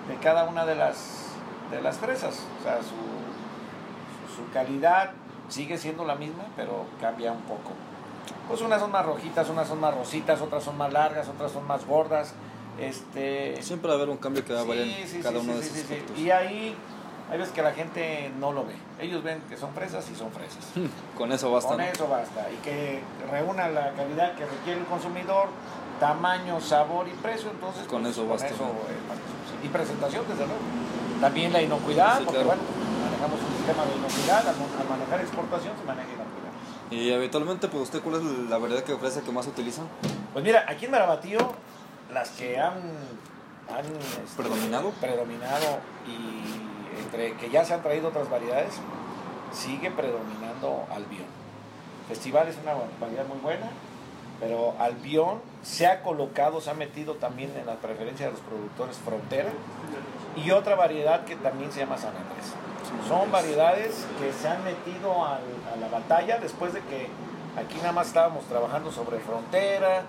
de 0.09 0.17
cada 0.17 0.45
una 0.45 0.67
de 0.67 0.75
las, 0.75 1.29
de 1.71 1.81
las 1.81 1.99
fresas. 1.99 2.43
O 2.59 2.65
sea, 2.65 2.79
su, 2.79 4.35
su 4.35 4.53
calidad 4.53 5.13
sigue 5.49 5.79
siendo 5.79 6.05
la 6.05 6.17
misma, 6.17 6.47
pero 6.57 6.87
cambia 7.01 7.31
un 7.31 7.43
poco. 7.43 7.71
Pues 8.49 8.61
unas 8.61 8.81
son 8.81 8.91
más 8.91 9.07
rojitas, 9.07 9.49
unas 9.51 9.69
son 9.69 9.81
más 9.81 9.95
rositas, 9.95 10.41
otras 10.41 10.65
son 10.65 10.77
más 10.77 10.93
largas, 10.93 11.29
otras 11.29 11.53
son 11.53 11.65
más 11.69 11.87
gordas. 11.87 12.35
Este, 12.81 13.63
Siempre 13.63 13.89
va 13.89 13.95
a 13.95 13.97
haber 13.99 14.09
un 14.09 14.17
cambio 14.19 14.45
que 14.45 14.53
va 14.53 14.61
a 14.61 14.65
variar 14.65 14.87
Sí, 15.07 15.21
cada 15.23 15.39
sí, 15.41 15.45
uno 15.47 15.55
de 15.55 15.61
esos 15.65 15.77
aspectos. 15.79 16.19
Y 16.19 16.31
ahí 16.31 16.75
hay 17.31 17.39
veces 17.39 17.55
que 17.55 17.63
la 17.63 17.73
gente 17.73 18.31
no 18.39 18.53
lo 18.53 18.65
ve. 18.67 18.75
Ellos 19.01 19.23
ven 19.23 19.41
que 19.49 19.57
son 19.57 19.73
fresas 19.75 20.09
y 20.11 20.15
son 20.17 20.31
fresas. 20.33 20.65
Con 21.19 21.33
eso 21.33 21.51
basta. 21.51 21.71
Con 21.71 21.79
¿no? 21.79 21.85
eso 21.85 22.09
basta. 22.09 22.49
Y 22.51 22.57
que 22.65 23.01
reúna 23.31 23.69
la 23.69 23.93
calidad 23.93 24.35
que 24.35 24.45
requiere 24.47 24.81
el 24.81 24.87
consumidor, 24.87 25.49
tamaño, 26.01 26.61
sabor 26.61 27.07
y 27.09 27.13
precio. 27.13 27.51
Entonces, 27.51 27.87
Con 27.87 28.05
eso 28.07 28.27
basta. 28.27 28.49
suficiente. 28.49 28.83
Y 29.63 29.69
presentación, 29.69 30.25
desde 30.29 30.45
luego. 30.47 30.61
También 31.21 31.53
la 31.53 31.63
inocuidad, 31.63 32.17
porque 32.19 32.33
claro. 32.43 32.47
bueno, 32.49 32.63
manejamos 33.05 33.41
un 33.41 33.57
sistema 33.57 33.85
de 33.87 33.97
inocuidad. 33.97 34.41
Al, 34.41 34.55
al 34.83 34.89
manejar 34.91 35.21
exportación 35.21 35.73
se 35.79 35.85
maneja 35.85 36.09
inocuidad. 36.09 36.35
Y 36.91 37.13
habitualmente, 37.13 37.69
pues 37.69 37.85
usted, 37.85 38.03
¿cuál 38.03 38.17
es 38.17 38.23
la 38.51 38.59
variedad 38.59 38.83
que 38.83 38.93
ofrece 38.93 39.23
que 39.23 39.33
más 39.33 39.47
utiliza? 39.47 39.83
Pues 40.35 40.45
mira, 40.45 40.67
aquí 40.69 40.85
en 40.85 40.91
Marabatío, 40.91 41.39
las 42.13 42.31
que 42.31 42.59
han, 42.59 42.75
han 43.69 43.87
este, 44.25 44.43
¿Predominado? 44.43 44.91
predominado 45.01 45.79
y 46.07 47.01
entre 47.03 47.35
que 47.35 47.51
ya 47.51 47.65
se 47.65 47.75
han 47.75 47.83
traído 47.83 48.09
otras 48.09 48.31
variedades, 48.31 48.75
sigue 49.53 49.91
predominando 49.91 50.87
Albión. 50.91 51.27
Festival 52.09 52.49
es 52.49 52.57
una 52.63 52.75
variedad 53.01 53.27
muy 53.27 53.39
buena, 53.39 53.69
pero 54.41 54.75
Albión 54.79 55.41
se 55.63 55.87
ha 55.87 56.03
colocado, 56.03 56.61
se 56.61 56.71
ha 56.71 56.75
metido 56.75 57.15
también 57.15 57.53
en 57.57 57.67
la 57.67 57.77
preferencia 57.77 58.27
de 58.27 58.33
los 58.33 58.41
productores 58.43 58.97
Frontera 58.99 59.51
y 60.37 60.51
otra 60.51 60.75
variedad 60.75 61.25
que 61.25 61.37
también 61.37 61.73
se 61.73 61.81
llama 61.81 61.97
San 61.97 62.11
Andrés. 62.11 62.53
Son 63.09 63.31
variedades 63.31 64.07
que 64.21 64.33
se 64.33 64.49
han 64.49 64.63
metido 64.65 65.25
a 65.25 65.39
la 65.81 65.89
batalla 65.89 66.39
después 66.39 66.73
de 66.75 66.81
que 66.81 67.09
aquí 67.57 67.77
nada 67.79 67.93
más 67.93 68.09
estábamos 68.09 68.45
trabajando 68.45 68.91
sobre 68.91 69.19
frontera, 69.21 70.03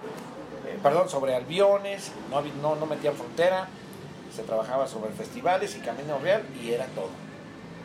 perdón, 0.82 1.10
sobre 1.10 1.36
albiones, 1.36 2.12
no, 2.30 2.42
no, 2.62 2.76
no 2.76 2.86
metían 2.86 3.16
frontera, 3.16 3.68
se 4.36 4.44
trabajaba 4.44 4.88
sobre 4.88 5.12
festivales 5.12 5.76
y 5.76 5.80
Camino 5.80 6.20
Real 6.20 6.44
y 6.62 6.72
era 6.72 6.86
todo. 6.88 7.10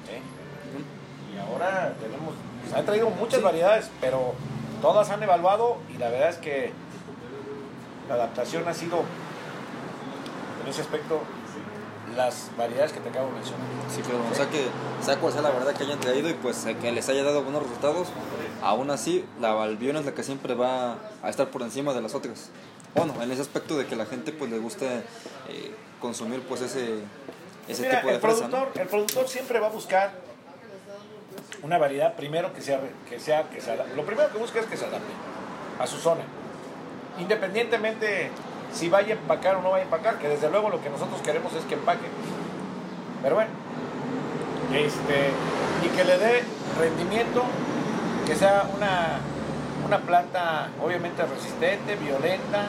¿sí? 0.07 1.35
Y 1.35 1.39
ahora 1.39 1.95
tenemos, 2.01 2.35
se 2.69 2.77
han 2.77 2.85
traído 2.85 3.11
muchas 3.11 3.43
variedades, 3.43 3.91
pero 4.01 4.35
todas 4.83 5.11
han 5.11 5.23
evaluado 5.23 5.79
y 5.95 5.99
la 5.99 6.09
verdad 6.09 6.31
es 6.31 6.39
que 6.39 6.73
la 8.09 8.15
adaptación 8.15 8.67
ha 8.67 8.75
sido, 8.75 9.05
en 10.63 10.69
ese 10.69 10.81
aspecto, 10.81 11.21
las 12.17 12.51
variedades 12.57 12.93
que 12.93 13.01
te 13.01 13.09
acabo 13.09 13.29
de 13.29 13.35
mencionar. 13.35 13.67
Sí, 13.89 14.03
claro. 14.03 14.25
O 14.31 14.35
sea 14.35 14.49
que, 14.49 14.67
sea 15.01 15.17
cual 15.19 15.33
sea 15.33 15.43
la 15.43 15.51
verdad 15.51 15.75
que 15.75 15.85
hayan 15.85 16.01
traído 16.01 16.29
y 16.29 16.35
pues 16.35 16.67
eh, 16.67 16.77
que 16.77 16.91
les 16.91 17.09
haya 17.09 17.23
dado 17.23 17.43
buenos 17.43 17.63
resultados, 17.63 18.09
aún 18.63 18.91
así, 18.91 19.25
la 19.41 19.63
Albión 19.63 19.97
es 19.97 20.05
la 20.07 20.13
que 20.13 20.23
siempre 20.23 20.55
va 20.55 20.97
a 21.23 21.31
estar 21.31 21.51
por 21.51 21.63
encima 21.63 21.95
de 21.95 22.03
las 22.03 22.15
otras. 22.15 22.51
Bueno, 22.95 23.15
en 23.23 23.31
ese 23.31 23.43
aspecto 23.43 23.77
de 23.77 23.87
que 23.87 23.97
la 23.97 24.07
gente 24.07 24.33
pues 24.33 24.51
le 24.51 24.59
gusta 24.59 24.87
eh, 24.87 25.75
consumir 26.01 26.41
pues 26.43 26.61
ese, 26.63 26.99
ese 27.69 27.83
Mira, 27.83 27.97
tipo 27.97 28.09
de 28.09 28.15
el 28.15 28.21
fresa, 28.21 28.49
¿no? 28.49 28.51
productor, 28.51 28.83
el 28.83 28.89
productor 28.89 29.29
siempre 29.29 29.61
va 29.61 29.69
a 29.69 29.71
buscar 29.71 30.13
una 31.63 31.79
variedad 31.79 32.17
primero 32.17 32.53
que 32.53 32.63
sea 32.63 32.81
que 33.09 33.21
sea 33.21 33.49
que 33.51 33.61
se 33.61 33.71
adapte. 33.71 33.95
Lo 33.95 34.05
primero 34.05 34.31
que 34.33 34.39
busca 34.39 34.61
es 34.61 34.67
que 34.67 34.77
se 34.77 34.87
adapte 34.87 35.13
a 35.79 35.87
su 35.87 35.99
zona. 35.99 36.23
Independientemente 37.19 38.31
si 38.73 38.89
vaya 38.89 39.15
a 39.15 39.19
empacar 39.19 39.57
o 39.57 39.63
no 39.63 39.71
vaya 39.71 39.83
a 39.83 39.85
empacar, 39.85 40.19
que 40.19 40.29
desde 40.29 40.51
luego 40.51 40.71
lo 40.71 40.83
que 40.83 40.91
nosotros 40.91 41.21
queremos 41.23 41.53
es 41.55 41.65
que 41.65 41.75
empaque. 41.75 42.07
Pero 43.23 43.35
bueno, 43.35 43.51
este, 44.73 45.31
y 45.85 45.89
que 45.97 46.05
le 46.05 46.19
dé 46.19 46.43
rendimiento, 46.79 47.45
que 48.27 48.37
sea 48.37 48.69
una, 48.75 49.21
una 49.91 49.99
planta 49.99 50.69
obviamente 50.81 51.27
resistente, 51.27 51.97
violenta. 51.97 52.69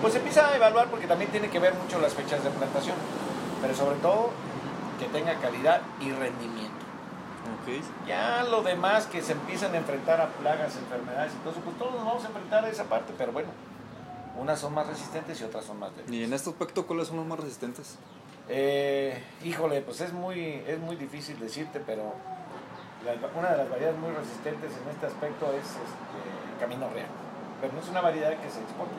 Pues 0.00 0.14
empieza 0.14 0.48
a 0.48 0.56
evaluar 0.56 0.88
porque 0.88 1.06
también 1.06 1.30
tiene 1.30 1.50
que 1.50 1.58
ver 1.58 1.74
mucho 1.74 2.00
las 2.00 2.14
fechas 2.14 2.42
de 2.42 2.48
plantación, 2.48 2.96
pero 3.60 3.74
sobre 3.74 3.96
todo 3.96 4.30
que 4.98 5.04
tenga 5.06 5.34
calidad 5.34 5.82
y 6.00 6.10
rendimiento. 6.12 6.80
Ok. 7.60 7.84
Ya 8.08 8.42
lo 8.44 8.62
demás 8.62 9.04
que 9.04 9.20
se 9.20 9.32
empiezan 9.32 9.74
a 9.74 9.76
enfrentar 9.76 10.18
a 10.22 10.28
plagas, 10.28 10.76
enfermedades 10.76 11.32
eso, 11.32 11.60
pues 11.60 11.76
todos 11.76 11.92
nos 11.92 12.06
vamos 12.06 12.24
a 12.24 12.28
enfrentar 12.28 12.64
a 12.64 12.70
esa 12.70 12.84
parte, 12.84 13.12
pero 13.18 13.32
bueno, 13.32 13.50
unas 14.38 14.58
son 14.58 14.72
más 14.72 14.86
resistentes 14.86 15.38
y 15.42 15.44
otras 15.44 15.66
son 15.66 15.78
más 15.78 15.94
débiles. 15.94 16.20
Y 16.20 16.24
en 16.24 16.32
este 16.32 16.48
aspecto, 16.48 16.86
¿cuáles 16.86 17.08
son 17.08 17.18
los 17.18 17.26
más 17.26 17.38
resistentes? 17.38 17.96
Eh, 18.48 19.22
híjole, 19.44 19.82
pues 19.82 20.00
es 20.00 20.14
muy, 20.14 20.62
es 20.66 20.78
muy 20.78 20.96
difícil 20.96 21.38
decirte, 21.38 21.80
pero 21.80 22.14
una 23.36 23.50
de 23.50 23.56
las 23.58 23.70
variedades 23.70 23.98
muy 23.98 24.10
resistentes 24.12 24.72
en 24.76 24.88
este 24.90 25.06
aspecto 25.06 25.46
es 25.52 25.64
este, 25.66 26.60
Camino 26.60 26.88
Real. 26.92 27.08
Pero 27.60 27.72
no 27.72 27.80
es 27.80 27.88
una 27.88 28.00
variedad 28.00 28.30
que 28.38 28.50
se 28.50 28.60
exporte. 28.60 28.94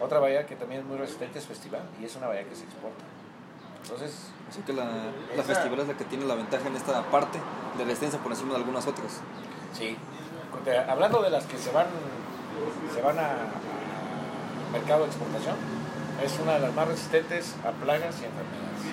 Otra 0.00 0.18
variedad 0.18 0.44
que 0.46 0.56
también 0.56 0.80
es 0.82 0.86
muy 0.86 0.96
resistente 0.98 1.38
es 1.38 1.46
Festival 1.46 1.82
y 2.00 2.04
es 2.04 2.16
una 2.16 2.26
variedad 2.26 2.48
que 2.48 2.56
se 2.56 2.64
exporta. 2.64 3.04
Entonces, 3.82 4.28
Así 4.48 4.60
que 4.62 4.72
la, 4.74 4.84
festival 5.44 5.80
es 5.80 5.88
la 5.88 5.94
que 5.94 6.04
tiene 6.04 6.24
la 6.26 6.34
ventaja 6.34 6.68
en 6.68 6.76
esta 6.76 7.02
parte 7.04 7.38
de 7.78 7.84
resistencia 7.84 8.18
por 8.20 8.32
encima 8.32 8.50
de 8.50 8.56
algunas 8.56 8.86
otras. 8.86 9.20
sí. 9.72 9.96
Te- 10.64 10.78
Hablando 10.78 11.22
de 11.22 11.30
las 11.30 11.44
que 11.46 11.56
se 11.56 11.72
van, 11.72 11.86
se 12.94 13.00
van 13.00 13.18
a, 13.18 13.30
a 13.32 14.70
mercado 14.72 15.00
de 15.00 15.06
exportación, 15.06 15.56
es 16.22 16.38
una 16.38 16.52
de 16.52 16.60
las 16.60 16.74
más 16.74 16.86
resistentes 16.88 17.54
a 17.66 17.70
plagas 17.82 18.14
y 18.20 18.24
enfermedades. 18.26 18.91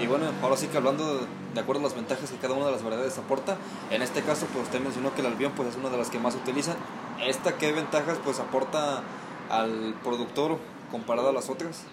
Y 0.00 0.06
bueno, 0.06 0.26
ahora 0.42 0.56
sí 0.56 0.66
que 0.68 0.76
hablando 0.76 1.16
de, 1.16 1.26
de 1.54 1.60
acuerdo 1.60 1.80
a 1.80 1.84
las 1.84 1.94
ventajas 1.94 2.30
que 2.30 2.36
cada 2.36 2.54
una 2.54 2.66
de 2.66 2.72
las 2.72 2.82
variedades 2.82 3.16
aporta, 3.18 3.56
en 3.90 4.02
este 4.02 4.22
caso 4.22 4.46
pues 4.52 4.64
usted 4.64 4.80
mencionó 4.80 5.14
que 5.14 5.22
el 5.22 5.26
albión 5.26 5.52
pues 5.56 5.70
es 5.70 5.76
una 5.76 5.88
de 5.88 5.96
las 5.96 6.10
que 6.10 6.18
más 6.18 6.34
se 6.34 6.40
utilizan. 6.40 6.76
¿Esta 7.24 7.56
qué 7.56 7.72
ventajas 7.72 8.18
pues 8.22 8.38
aporta 8.38 9.02
al 9.50 9.94
productor 10.04 10.58
comparado 10.90 11.30
a 11.30 11.32
las 11.32 11.48
otras? 11.48 11.84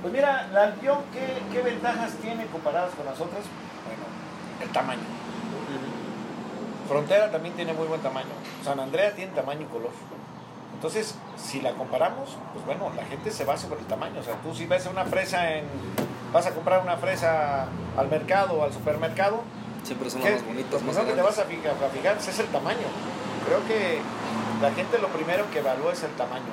Pues 0.00 0.12
mira, 0.12 0.48
la 0.52 0.64
Albión, 0.64 0.98
¿qué, 1.12 1.42
¿qué 1.52 1.62
ventajas 1.62 2.14
tiene 2.16 2.46
comparadas 2.46 2.92
con 2.94 3.06
las 3.06 3.14
otras? 3.14 3.44
Bueno, 3.86 4.02
el 4.60 4.68
tamaño. 4.70 5.02
Frontera 6.88 7.30
también 7.30 7.54
tiene 7.54 7.72
muy 7.72 7.86
buen 7.86 8.00
tamaño. 8.00 8.30
San 8.64 8.80
Andrea 8.80 9.14
tiene 9.14 9.32
tamaño 9.32 9.62
y 9.62 9.66
color. 9.66 9.90
Entonces, 10.74 11.14
si 11.36 11.60
la 11.60 11.72
comparamos, 11.72 12.36
pues 12.52 12.64
bueno, 12.66 12.90
la 12.96 13.04
gente 13.04 13.30
se 13.30 13.44
va 13.44 13.56
sobre 13.56 13.80
el 13.80 13.86
tamaño. 13.86 14.20
O 14.20 14.24
sea, 14.24 14.34
tú 14.42 14.54
si 14.54 14.66
ves 14.66 14.86
una 14.86 15.04
fresa 15.04 15.52
en... 15.54 15.64
Vas 16.32 16.46
a 16.46 16.54
comprar 16.54 16.82
una 16.82 16.96
fresa 16.96 17.66
al 17.96 18.08
mercado 18.08 18.54
o 18.54 18.64
al 18.64 18.72
supermercado, 18.72 19.42
Siempre 19.84 20.08
son 20.10 20.22
las 20.22 20.34
más 20.34 20.46
bonitas, 20.46 20.72
Lo 20.72 20.78
más 20.80 20.96
primero 20.96 21.06
que 21.06 21.10
te 21.10 21.16
grandes. 21.22 21.36
vas 21.36 21.38
a 21.38 21.48
fijar, 21.48 21.72
a 21.72 21.88
fijar 21.90 22.16
es 22.16 22.38
el 22.38 22.46
tamaño. 22.46 22.86
Creo 23.46 23.66
que 23.66 23.98
la 24.62 24.70
gente 24.72 24.98
lo 24.98 25.08
primero 25.08 25.44
que 25.50 25.58
evalúa 25.58 25.92
es 25.92 26.02
el 26.04 26.12
tamaño. 26.12 26.46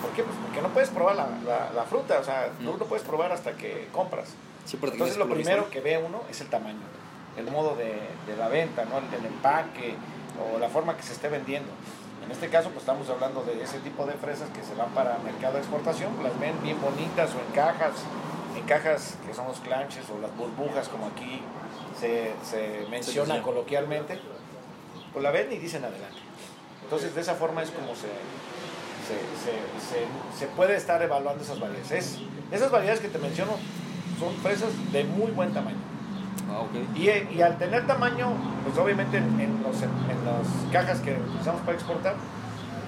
¿Por 0.00 0.10
qué? 0.12 0.22
Pues 0.22 0.36
porque 0.46 0.62
no 0.62 0.68
puedes 0.68 0.88
probar 0.90 1.16
la, 1.16 1.26
la- 1.44 1.70
la 1.74 1.82
fruta, 1.82 2.18
o 2.20 2.24
sea, 2.24 2.48
No. 2.60 2.70
tú 2.72 2.78
no 2.78 2.84
puedes 2.86 3.04
probar 3.04 3.32
hasta 3.32 3.52
que 3.54 3.88
compras. 3.92 4.28
Sí, 4.64 4.78
Entonces 4.80 5.16
lo 5.16 5.28
primero 5.28 5.68
que 5.68 5.80
ve 5.80 5.98
uno 5.98 6.22
es 6.30 6.40
el 6.40 6.46
tamaño, 6.46 6.78
el 7.36 7.50
modo 7.50 7.74
de, 7.74 7.98
de 8.26 8.36
la 8.38 8.46
venta, 8.48 8.84
¿no? 8.84 8.98
el, 8.98 9.12
el 9.18 9.26
empaque 9.26 9.94
o 10.54 10.58
la 10.60 10.68
forma 10.68 10.96
que 10.96 11.02
se 11.02 11.12
esté 11.12 11.28
vendiendo. 11.28 11.70
En 12.24 12.30
este 12.30 12.48
caso, 12.48 12.68
pues 12.68 12.80
estamos 12.82 13.08
hablando 13.08 13.42
de 13.42 13.62
ese 13.62 13.78
tipo 13.80 14.06
de 14.06 14.12
fresas 14.14 14.48
que 14.50 14.62
se 14.62 14.74
van 14.74 14.90
para 14.90 15.18
mercado 15.18 15.54
de 15.54 15.60
exportación, 15.60 16.12
las 16.22 16.38
ven 16.38 16.54
bien 16.62 16.80
bonitas 16.80 17.30
o 17.34 17.38
en 17.40 17.52
cajas, 17.54 17.92
en 18.56 18.62
cajas 18.64 19.16
que 19.26 19.34
son 19.34 19.46
los 19.48 19.58
clanches 19.60 20.04
o 20.10 20.20
las 20.20 20.34
burbujas, 20.36 20.88
como 20.88 21.06
aquí 21.06 21.40
se, 21.98 22.32
se 22.48 22.86
menciona 22.90 23.26
Sí, 23.26 23.32
sí, 23.32 23.38
sí. 23.38 23.44
coloquialmente, 23.44 24.20
pues 25.12 25.22
la 25.22 25.30
ven 25.30 25.52
y 25.52 25.56
dicen 25.56 25.84
adelante. 25.84 26.18
Entonces, 26.84 27.14
de 27.14 27.20
esa 27.20 27.34
forma 27.34 27.62
es 27.62 27.70
como 27.70 27.94
se, 27.94 28.08
se, 29.06 29.16
se- 29.42 29.88
se- 29.88 30.38
se 30.38 30.46
puede 30.54 30.76
estar 30.76 31.00
evaluando 31.02 31.42
esas 31.42 31.58
variedades. 31.58 31.90
Es- 31.90 32.18
esas 32.52 32.70
variedades 32.70 33.00
que 33.00 33.08
te 33.08 33.18
menciono 33.18 33.52
son 34.18 34.34
fresas 34.36 34.70
de 34.92 35.04
muy 35.04 35.30
buen 35.32 35.52
tamaño. 35.52 35.78
Ah. 36.50 36.64
Y, 36.96 37.08
y 37.36 37.42
al 37.42 37.56
tener 37.58 37.86
tamaño, 37.86 38.28
pues 38.64 38.76
obviamente 38.78 39.18
en, 39.18 39.40
en 39.40 39.62
los, 39.62 39.82
en 39.82 40.24
las 40.24 40.72
cajas 40.72 41.00
que 41.00 41.12
utilizamos 41.14 41.60
para 41.62 41.74
exportar, 41.74 42.14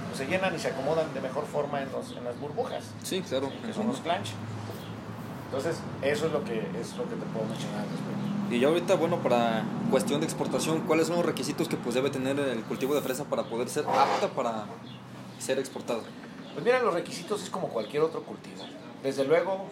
pues 0.08 0.18
se 0.18 0.26
llenan 0.26 0.54
y 0.54 0.58
se 0.58 0.68
acomodan 0.68 1.12
de 1.14 1.20
mejor 1.20 1.46
forma 1.46 1.80
en, 1.82 1.90
los, 1.92 2.10
en 2.16 2.24
las 2.24 2.38
burbujas, 2.40 2.84
Sí, 3.02 3.22
claro. 3.22 3.50
que 3.64 3.72
son 3.72 3.86
los 3.86 4.00
clanch. 4.00 4.30
Entonces, 5.46 5.76
eso 6.02 6.26
es 6.26 6.32
lo 6.32 6.42
que, 6.44 6.58
es 6.80 6.96
lo 6.96 7.04
que 7.04 7.14
te 7.14 7.26
puedo 7.32 7.46
mencionar 7.46 7.80
respecto. 7.82 8.54
Y 8.54 8.60
ya 8.60 8.68
ahorita, 8.68 8.94
bueno, 8.96 9.18
para 9.18 9.64
cuestión 9.90 10.20
de 10.20 10.26
exportación, 10.26 10.80
¿cuáles 10.82 11.06
son 11.06 11.16
los 11.16 11.26
requisitos 11.26 11.68
que 11.68 11.76
pues 11.76 11.94
debe 11.94 12.10
tener 12.10 12.38
el 12.38 12.62
cultivo 12.64 12.94
de 12.94 13.00
fresa 13.00 13.24
para 13.24 13.44
poder 13.44 13.68
ser 13.68 13.84
apta 13.86 14.28
para 14.34 14.64
ser 15.38 15.58
exportado? 15.58 16.02
Pues 16.52 16.64
mira, 16.64 16.82
los 16.82 16.92
requisitos 16.92 17.42
es 17.42 17.50
como 17.50 17.68
cualquier 17.68 18.02
otro 18.02 18.22
cultivo. 18.22 18.62
Desde 19.02 19.24
luego, 19.24 19.66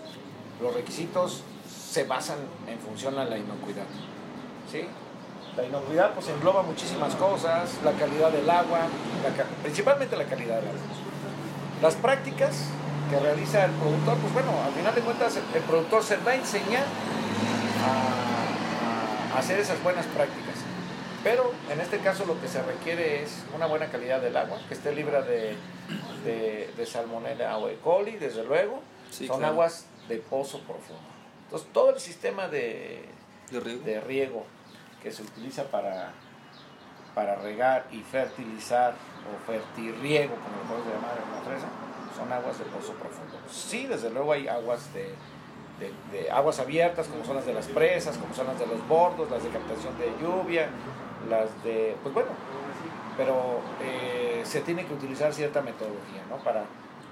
los 0.63 0.75
requisitos 0.75 1.43
se 1.91 2.05
basan 2.05 2.39
en 2.69 2.79
función 2.79 3.19
a 3.19 3.25
la 3.25 3.37
inocuidad. 3.37 3.87
¿sí? 4.71 4.85
La 5.57 5.65
inocuidad 5.65 6.15
pues 6.15 6.29
engloba 6.29 6.63
muchísimas 6.63 7.17
cosas, 7.17 7.71
la 7.85 7.91
calidad 7.93 8.31
del 8.31 8.49
agua, 8.49 8.83
la 9.25 9.45
principalmente 9.63 10.17
la 10.17 10.25
calidad 10.25 10.57
del 10.61 10.69
agua. 10.69 10.81
Las 11.83 11.97
prácticas 11.97 12.67
que 13.11 13.19
realiza 13.19 13.65
el 13.65 13.73
productor, 13.73 14.19
pues 14.19 14.33
bueno, 14.33 14.53
al 14.65 14.73
final 14.73 14.95
de 14.95 15.01
cuentas 15.01 15.37
el, 15.37 15.43
el 15.53 15.63
productor 15.63 16.05
se 16.05 16.17
va 16.19 16.31
a 16.31 16.35
enseñar 16.37 16.85
a, 19.33 19.35
a 19.35 19.39
hacer 19.41 19.59
esas 19.59 19.83
buenas 19.83 20.07
prácticas. 20.07 20.55
Pero 21.25 21.53
en 21.71 21.81
este 21.81 21.99
caso 21.99 22.25
lo 22.25 22.41
que 22.41 22.47
se 22.47 22.63
requiere 22.63 23.23
es 23.25 23.43
una 23.55 23.67
buena 23.67 23.87
calidad 23.87 24.21
del 24.21 24.37
agua, 24.37 24.59
que 24.69 24.75
esté 24.75 24.95
libre 24.95 25.21
de, 25.23 25.57
de, 26.25 26.73
de 26.77 26.87
salmonella 26.87 27.59
o 27.59 27.69
E. 27.69 27.77
coli, 27.83 28.13
desde 28.13 28.45
luego. 28.45 28.81
Sí, 29.11 29.27
Son 29.27 29.39
claro. 29.39 29.55
aguas 29.55 29.87
de 30.09 30.17
pozo 30.19 30.61
profundo. 30.61 31.03
Entonces 31.51 31.69
todo 31.73 31.91
el 31.91 31.99
sistema 32.01 32.47
de, 32.47 33.05
¿De 33.51 33.59
riego? 33.61 33.83
de 33.85 34.01
riego 34.01 34.45
que 35.03 35.11
se 35.11 35.23
utiliza 35.23 35.65
para, 35.65 36.13
para 37.15 37.35
regar 37.37 37.87
y 37.91 38.01
fertilizar 38.03 38.93
o 38.93 39.47
fertirriego, 39.51 40.35
como 40.37 40.57
lo 40.57 40.63
podemos 40.69 40.87
llamar 40.95 41.17
en 41.19 41.35
la 41.35 41.51
fresa, 41.51 41.67
son 42.17 42.33
aguas 42.33 42.57
de 42.59 42.65
pozo 42.67 42.93
profundo. 42.95 43.35
Sí, 43.51 43.87
desde 43.87 44.11
luego 44.11 44.33
hay 44.33 44.47
aguas 44.47 44.93
de, 44.95 45.13
de- 45.81 45.93
de 46.23 46.31
aguas 46.31 46.61
abiertas, 46.61 47.09
como 47.09 47.25
son 47.25 47.35
las 47.37 47.47
de 47.47 47.55
las 47.55 47.67
presas, 47.67 48.17
como 48.17 48.33
son 48.35 48.47
las 48.47 48.59
de 48.59 48.67
los 48.67 48.87
bordos, 48.87 49.29
las 49.31 49.43
de 49.43 49.49
captación 49.49 49.99
de 49.99 50.13
lluvia, 50.23 50.69
las 51.29 51.49
de, 51.65 51.97
pues 52.03 52.15
bueno, 52.15 52.31
pero 53.17 53.61
eh, 53.83 54.43
se 54.45 54.61
tiene 54.61 54.87
que 54.87 54.95
utilizar 54.95 55.33
cierta 55.35 55.63
metodología, 55.63 56.23
¿no? 56.29 56.37
Para, 56.39 56.65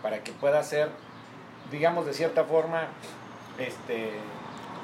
para 0.02 0.22
que 0.22 0.30
pueda 0.32 0.62
ser, 0.62 0.90
digamos, 1.72 2.06
de 2.06 2.14
cierta 2.14 2.44
forma, 2.44 2.88
este, 3.58 4.20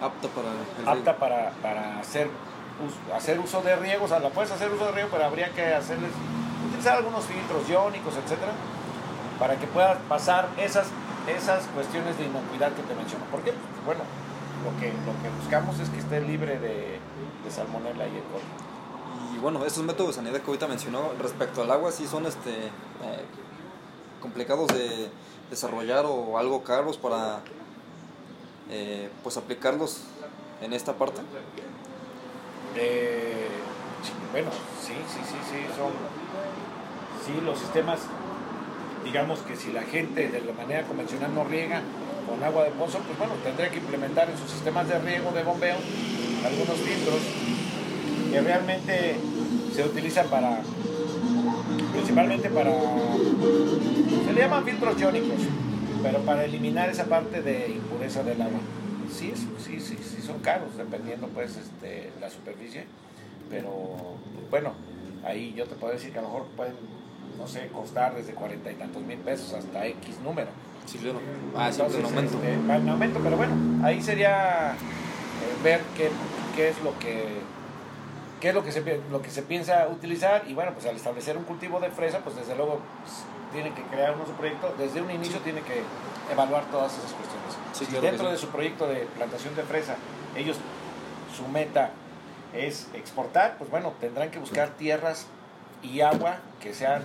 Apta 0.00 0.28
para 0.28 0.49
el 0.50 0.88
apta 0.88 1.16
para, 1.16 1.50
para 1.62 2.00
hacer, 2.00 2.28
hacer 3.14 3.38
uso 3.38 3.62
de 3.62 3.76
riego, 3.76 4.04
o 4.04 4.09
sea, 4.09 4.19
la 4.19 4.31
puedes 4.31 4.50
hacer 4.50 4.71
uso 4.73 4.87
de 4.87 4.93
riego, 4.93 5.09
pero 5.11 5.25
habría 5.25 5.50
que 5.50 5.73
hacerles, 5.73 6.11
utilizar 6.69 6.99
algunos 6.99 7.25
filtros 7.25 7.69
iónicos, 7.69 8.14
etcétera, 8.16 8.52
para 9.38 9.57
que 9.57 9.66
pueda 9.66 9.99
pasar 10.09 10.49
esas, 10.59 10.88
esas 11.28 11.64
cuestiones 11.69 12.19
de 12.19 12.25
inocuidad 12.25 12.73
que 12.73 12.82
te 12.82 12.95
menciono. 12.95 13.25
¿Por 13.26 13.43
qué? 13.43 13.54
Bueno, 13.87 14.00
lo 14.65 14.80
que, 14.80 14.89
lo 14.89 15.23
que 15.23 15.30
buscamos 15.41 15.78
es 15.78 15.89
que 15.91 15.99
esté 16.00 16.21
libre 16.21 16.58
de, 16.58 16.99
de 17.45 17.50
salmonella 17.50 18.06
y 18.06 18.17
E. 18.17 18.23
coli. 18.23 19.34
Y 19.34 19.39
bueno, 19.39 19.65
estos 19.65 19.84
métodos 19.84 20.10
de 20.10 20.23
sanidad 20.23 20.41
que 20.41 20.47
ahorita 20.47 20.67
mencionó 20.67 21.13
respecto 21.21 21.63
al 21.63 21.71
agua 21.71 21.93
sí 21.93 22.06
son 22.06 22.26
este 22.26 22.67
eh, 22.67 23.25
complicados 24.21 24.69
de 24.69 25.08
desarrollar 25.50 26.04
o 26.06 26.39
algo 26.39 26.63
caros 26.65 26.99
para 26.99 27.41
eh, 28.71 29.09
pues 29.23 29.37
aplicarlos 29.37 30.00
en 30.63 30.73
esta 30.73 30.95
parte. 30.95 31.21
Eh, 32.77 33.49
bueno, 34.33 34.50
sí, 34.83 34.95
sí, 35.09 35.21
sí, 35.25 35.37
sí, 35.50 35.59
son. 35.77 35.93
Sí, 37.25 37.41
los 37.45 37.59
sistemas, 37.59 38.00
digamos 39.05 39.39
que 39.41 39.57
si 39.57 39.73
la 39.73 39.83
gente 39.83 40.29
de 40.29 40.41
la 40.41 40.53
manera 40.53 40.83
convencional 40.87 41.35
no 41.35 41.45
riega 41.45 41.81
con 42.29 42.43
agua 42.43 42.65
de 42.65 42.71
pozo, 42.73 42.99
pues 42.99 43.19
bueno, 43.19 43.35
tendría 43.43 43.71
que 43.71 43.79
implementar 43.79 44.29
en 44.29 44.37
sus 44.37 44.50
sistemas 44.50 44.89
de 44.89 44.99
riego, 44.99 45.31
de 45.33 45.43
bombeo, 45.43 45.77
algunos 46.45 46.77
filtros 46.77 47.21
que 48.31 48.41
realmente 48.41 49.17
se 49.75 49.85
utilizan 49.85 50.27
para, 50.29 50.61
principalmente 51.93 52.50
para, 52.50 52.73
se 52.73 54.33
le 54.33 54.41
llaman 54.41 54.65
filtros 54.65 55.00
iónicos, 55.00 55.39
pero 56.04 56.19
para 56.21 56.45
eliminar 56.45 56.90
esa 56.90 57.04
parte 57.06 57.40
de 57.43 57.71
impureza 57.71 58.23
del 58.23 58.40
agua. 58.43 58.60
Sí, 59.10 59.30
es- 59.32 59.40
sí, 59.64 59.80
sí, 59.80 59.97
sí, 60.02 60.21
son 60.23 60.38
caros, 60.40 60.76
dependiendo 60.76 61.26
pues 61.28 61.56
este, 61.56 62.10
la 62.21 62.28
superficie, 62.28 62.84
pero 63.50 63.71
bueno, 64.50 64.73
ahí 65.25 65.54
yo 65.56 65.64
te 65.67 65.75
puedo 65.76 65.95
decir 65.95 66.12
que 66.12 66.19
a 66.19 66.23
lo 66.23 66.28
mejor 66.28 66.47
pueden, 66.56 66.75
no 67.38 67.47
sé, 67.47 67.69
costar 67.69 68.14
desde 68.14 68.34
cuarenta 68.34 68.71
y 68.71 68.75
tantos 68.75 69.02
mil 69.02 69.19
pesos 69.19 69.54
hasta 69.54 69.86
X 69.86 70.19
número. 70.23 70.49
Sí, 70.84 70.99
claro. 70.99 71.19
Ah, 71.56 71.73
siempre 71.73 71.99
en 72.00 72.04
aumento. 72.04 72.36
este, 72.36 72.52
en 72.52 72.88
aumento, 72.90 73.21
pero 73.25 73.36
bueno, 73.38 73.54
ahí 73.82 74.02
sería 74.02 74.73
eh, 74.73 75.62
ver 75.64 75.80
qué, 75.97 76.10
qué 76.54 76.69
es 76.69 76.82
lo 76.82 76.99
que 76.99 77.40
qué 78.45 78.50
es 78.50 78.54
lo 78.54 78.63
que 78.63 78.73
se 78.73 79.00
lo 79.11 79.23
que 79.23 79.30
se 79.30 79.41
piensa 79.41 79.89
utilizar 79.89 80.45
y 80.47 80.52
bueno, 80.52 80.73
pues 80.75 80.85
al 80.85 80.95
establecer 80.97 81.39
un 81.39 81.45
cultivo 81.45 81.80
de 81.80 81.89
fresa, 81.89 82.19
pues 82.19 82.37
desde 82.37 82.54
luego 82.54 82.78
pues, 83.02 83.25
tiene 83.54 83.75
que 83.75 83.80
crear 83.85 84.15
uno 84.15 84.26
su 84.26 84.33
proyecto, 84.33 84.75
desde 84.76 85.00
un 85.00 85.11
inicio 85.11 85.39
tiene 85.39 85.63
que 85.63 85.80
evaluar 86.30 86.65
todas 86.67 86.93
esas 86.93 87.11
cuestiones. 87.15 87.57
Sí, 87.73 87.87
si 87.87 87.93
claro 87.93 88.07
dentro 88.07 88.26
sí. 88.26 88.33
de 88.33 88.39
su 88.39 88.49
proyecto 88.49 88.87
de 88.87 89.07
plantación 89.17 89.57
de 89.57 89.63
fresa, 89.63 89.97
ellos 90.37 90.59
su 91.35 91.49
meta 91.49 91.93
es 92.52 92.89
exportar, 92.93 93.57
pues 93.57 93.71
bueno, 93.71 93.95
tendrán 93.99 94.30
que 94.30 94.39
buscar 94.39 94.69
tierras 94.76 95.26
y 95.83 96.02
agua 96.02 96.37
que 96.61 96.75
sean 96.75 97.02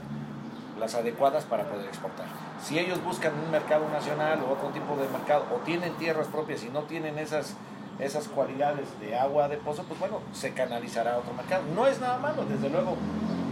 las 0.77 0.93
adecuadas 0.93 1.45
para 1.45 1.63
poder 1.69 1.85
exportar. 1.85 2.25
Si 2.61 2.77
ellos 2.79 3.01
buscan 3.01 3.31
un 3.33 3.49
mercado 3.49 3.87
nacional 3.87 4.43
o 4.43 4.51
otro 4.51 4.71
tipo 4.71 4.97
de 4.97 5.07
mercado, 5.07 5.45
o 5.55 5.59
tienen 5.59 5.93
tierras 5.93 6.27
propias 6.27 6.65
y 6.65 6.69
no 6.69 6.81
tienen 6.81 7.17
esas, 7.17 7.53
esas 7.99 8.27
cualidades 8.27 8.87
de 9.01 9.17
agua 9.17 9.47
de 9.49 9.57
pozo, 9.57 9.83
pues 9.83 9.99
bueno, 9.99 10.19
se 10.33 10.53
canalizará 10.53 11.15
a 11.15 11.17
otro 11.17 11.33
mercado. 11.33 11.63
No 11.75 11.85
es 11.87 11.99
nada 11.99 12.17
malo, 12.17 12.45
desde 12.45 12.69
luego, 12.69 12.95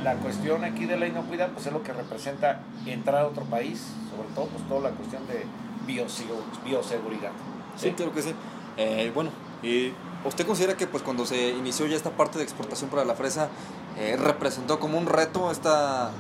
la 0.04 0.16
cuestión 0.16 0.64
aquí 0.64 0.86
de 0.86 0.98
la 0.98 1.08
inocuidad, 1.08 1.50
pues 1.52 1.66
es 1.68 1.74
lo 1.74 1.84
que 1.84 1.92
representa 1.94 2.62
entrar 2.86 3.24
a 3.24 3.28
otro 3.28 3.44
país, 3.46 3.84
sobre 4.16 4.30
todo 4.36 4.46
pues 4.46 4.68
toda 4.68 4.90
la 4.90 4.96
cuestión 4.96 5.24
de 5.28 5.46
biosegu- 5.86 6.64
bioseguridad. 6.64 7.32
Sí, 7.76 7.92
claro 7.92 8.14
que 8.14 8.22
sí. 8.22 8.34
Eh, 8.78 9.12
bueno, 9.14 9.32
y 9.64 9.92
¿usted 10.24 10.46
considera 10.46 10.78
que 10.78 10.88
pues 10.88 11.04
cuando 11.04 11.26
se 11.26 11.50
inició 11.50 11.86
ya 11.88 11.96
esta 11.98 12.12
parte 12.12 12.38
de 12.38 12.44
exportación 12.44 12.90
para 12.90 13.04
la 13.06 13.16
fresa 13.16 13.50
eh, 13.98 14.16
representó 14.18 14.80
como 14.80 14.98
un 14.98 15.08
reto 15.08 15.52
esta 15.52 16.12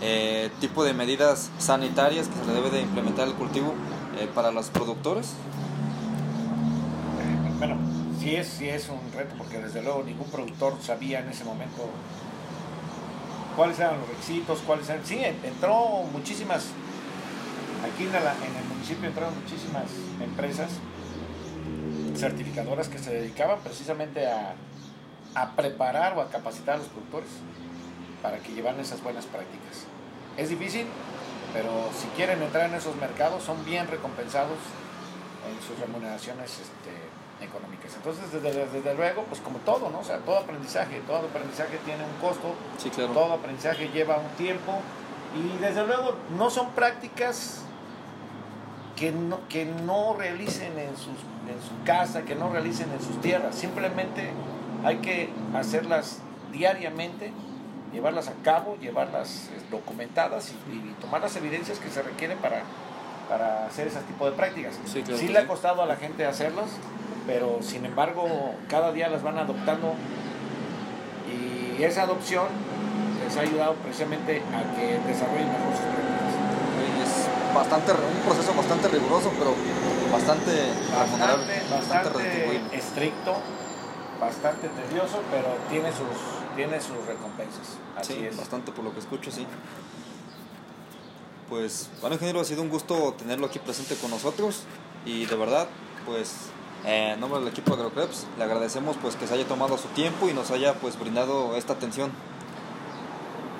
eh, 0.00 0.50
tipo 0.60 0.82
de 0.82 0.92
medidas 0.94 1.50
sanitarias 1.58 2.28
que 2.28 2.34
se 2.34 2.46
le 2.46 2.52
debe 2.54 2.70
de 2.70 2.80
implementar 2.82 3.26
al 3.28 3.34
cultivo 3.34 3.74
para 4.34 4.50
los 4.50 4.70
productores? 4.70 5.34
Sí 8.26 8.34
es, 8.34 8.48
sí 8.48 8.68
es 8.68 8.88
un 8.88 8.98
reto, 9.12 9.36
porque 9.38 9.58
desde 9.60 9.84
luego 9.84 10.02
ningún 10.02 10.28
productor 10.28 10.76
sabía 10.82 11.20
en 11.20 11.28
ese 11.28 11.44
momento 11.44 11.88
cuáles 13.54 13.78
eran 13.78 14.00
los 14.00 14.08
requisitos, 14.08 14.58
cuáles 14.66 14.88
eran... 14.88 15.06
Sí, 15.06 15.14
en- 15.22 15.38
entró 15.44 16.02
muchísimas, 16.12 16.64
aquí 17.84 18.02
en, 18.02 18.12
el 18.16 18.64
municipio 18.68 19.08
entraron 19.08 19.32
muchísimas 19.40 19.84
empresas 20.20 20.70
certificadoras 22.16 22.88
que 22.88 22.98
se 22.98 23.12
dedicaban 23.12 23.60
precisamente 23.60 24.26
a, 24.26 24.56
a 25.36 25.52
preparar 25.54 26.18
o 26.18 26.20
a 26.20 26.28
capacitar 26.28 26.74
a 26.74 26.78
los 26.78 26.88
productores 26.88 27.28
para 28.24 28.38
que 28.40 28.52
llevaran 28.54 28.80
esas 28.80 29.04
buenas 29.04 29.26
prácticas. 29.26 29.84
Es 30.36 30.48
difícil, 30.48 30.88
pero 31.52 31.70
si 31.96 32.08
quieren 32.16 32.42
entrar 32.42 32.68
en 32.70 32.74
esos 32.74 32.96
mercados 32.96 33.44
son 33.44 33.64
bien 33.64 33.86
recompensados 33.86 34.58
en 35.48 35.64
sus 35.64 35.78
remuneraciones 35.78 36.50
este, 36.50 37.44
económicas. 37.44 37.75
Entonces, 37.94 38.30
desde, 38.32 38.66
desde 38.66 38.94
luego, 38.94 39.22
pues 39.24 39.40
como 39.40 39.58
todo, 39.60 39.90
¿no? 39.90 40.00
O 40.00 40.04
sea, 40.04 40.18
todo 40.18 40.38
aprendizaje, 40.38 41.00
todo 41.06 41.18
aprendizaje 41.18 41.78
tiene 41.84 42.02
un 42.04 42.20
costo, 42.20 42.54
Sí, 42.78 42.90
claro. 42.90 43.12
todo 43.12 43.32
aprendizaje 43.34 43.88
lleva 43.88 44.16
un 44.18 44.28
tiempo 44.36 44.80
Y 45.36 45.58
desde 45.60 45.86
luego 45.86 46.16
no 46.38 46.48
son 46.50 46.70
prácticas 46.70 47.60
que 48.96 49.12
no, 49.12 49.40
que 49.48 49.66
no 49.66 50.14
realicen 50.16 50.78
en, 50.78 50.96
sus, 50.96 51.08
en 51.48 51.60
su 51.62 51.84
casa, 51.84 52.22
que 52.22 52.34
no 52.34 52.48
realicen 52.50 52.90
en 52.90 53.00
sus 53.02 53.20
tierras. 53.20 53.54
Simplemente 53.54 54.30
hay 54.84 54.96
que 54.98 55.28
hacerlas 55.54 56.20
diariamente, 56.52 57.32
llevarlas 57.92 58.28
a 58.28 58.32
cabo, 58.42 58.76
llevarlas 58.80 59.50
eh, 59.52 59.60
documentadas 59.70 60.52
y, 60.52 60.72
y 60.74 60.94
tomar 61.00 61.20
las 61.20 61.36
evidencias 61.36 61.78
que 61.78 61.90
se 61.90 62.00
requieren 62.02 62.38
para, 62.38 62.62
para 63.28 63.66
hacer 63.66 63.88
ese 63.88 64.00
tipo 64.00 64.24
de 64.24 64.32
prácticas. 64.32 64.74
Sí, 64.86 65.02
claro 65.02 65.20
que 65.20 65.28
le 65.28 65.38
ha 65.38 65.42
sí. 65.42 65.46
costado 65.46 65.82
a 65.82 65.86
la 65.86 65.96
gente 65.96 66.24
hacerlas, 66.24 66.70
pero 67.26 67.58
sin 67.62 67.84
embargo 67.84 68.54
cada 68.68 68.92
día 68.92 69.08
las 69.08 69.22
van 69.22 69.38
adoptando 69.38 69.94
y 71.28 71.82
esa 71.82 72.02
adopción 72.02 72.46
les 73.24 73.36
ha 73.36 73.40
ayudado 73.40 73.74
precisamente 73.74 74.40
a 74.54 74.76
que 74.76 74.98
desarrollen 75.06 75.48
mejor 75.52 75.72
sus 75.72 75.86
prácticas. 75.90 76.32
Es 77.02 77.54
bastante, 77.54 77.92
un 77.92 78.22
proceso 78.24 78.54
bastante 78.54 78.88
riguroso, 78.88 79.32
pero 79.38 79.54
bastante 80.12 80.52
Bastante, 80.96 81.62
bastante 81.70 82.60
estricto, 82.76 83.34
bastante 84.20 84.68
tedioso, 84.68 85.20
pero 85.30 85.48
tiene 85.68 85.90
sus, 85.90 86.54
tiene 86.54 86.80
sus 86.80 87.04
recompensas. 87.06 87.76
Así 87.96 88.14
Sí, 88.14 88.26
es. 88.26 88.36
bastante 88.36 88.72
por 88.72 88.84
lo 88.84 88.92
que 88.92 89.00
escucho, 89.00 89.30
sí. 89.30 89.46
Pues, 91.48 91.90
bueno, 92.00 92.14
ingeniero, 92.14 92.40
ha 92.40 92.44
sido 92.44 92.62
un 92.62 92.68
gusto 92.70 93.14
tenerlo 93.18 93.46
aquí 93.46 93.58
presente 93.58 93.94
con 93.96 94.10
nosotros 94.10 94.62
y 95.04 95.26
de 95.26 95.36
verdad, 95.36 95.68
pues, 96.04 96.32
eh, 96.86 97.12
en 97.14 97.20
nombre 97.20 97.40
del 97.40 97.48
equipo 97.48 97.76
de 97.76 97.82
AgroCreps, 97.82 98.26
le 98.38 98.44
agradecemos 98.44 98.96
pues 99.02 99.16
que 99.16 99.26
se 99.26 99.34
haya 99.34 99.44
tomado 99.46 99.76
su 99.76 99.88
tiempo 99.88 100.28
y 100.28 100.32
nos 100.32 100.50
haya 100.50 100.74
pues 100.74 100.98
brindado 100.98 101.56
esta 101.56 101.72
atención. 101.74 102.10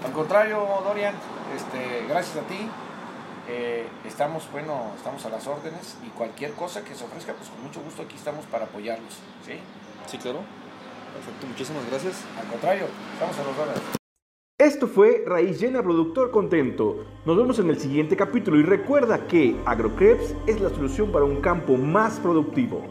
Al 0.04 0.12
contrario, 0.12 0.64
Dorian, 0.84 1.14
este, 1.56 2.06
gracias 2.08 2.36
a 2.36 2.46
ti. 2.46 2.68
eh, 3.48 3.86
estamos, 4.04 4.50
bueno, 4.50 4.92
estamos 4.96 5.24
a 5.24 5.28
las 5.28 5.46
órdenes 5.46 5.96
y 6.04 6.08
cualquier 6.10 6.52
cosa 6.52 6.82
que 6.84 6.94
se 6.94 7.04
ofrezca, 7.04 7.32
pues 7.34 7.48
con 7.48 7.62
mucho 7.62 7.80
gusto 7.80 8.02
aquí 8.02 8.16
estamos 8.16 8.44
para 8.46 8.64
apoyarlos. 8.64 9.14
¿sí? 9.44 9.52
Sí, 10.06 10.18
claro. 10.18 10.40
Perfecto, 11.14 11.46
muchísimas 11.46 11.88
gracias. 11.90 12.24
Al 12.38 12.46
contrario, 12.46 12.86
estamos 13.14 13.36
a 13.38 13.44
las 13.44 13.58
órdenes. 13.58 13.82
Esto 14.58 14.88
fue 14.88 15.22
Raíz 15.26 15.60
Llena 15.60 15.82
Productor 15.82 16.30
Contento. 16.30 17.04
Nos 17.24 17.36
vemos 17.36 17.58
en 17.58 17.68
el 17.70 17.78
siguiente 17.78 18.16
capítulo 18.16 18.58
y 18.58 18.62
recuerda 18.62 19.26
que 19.26 19.60
AgroCreps 19.66 20.34
es 20.46 20.60
la 20.60 20.70
solución 20.70 21.12
para 21.12 21.24
un 21.24 21.40
campo 21.40 21.76
más 21.76 22.18
productivo. 22.18 22.82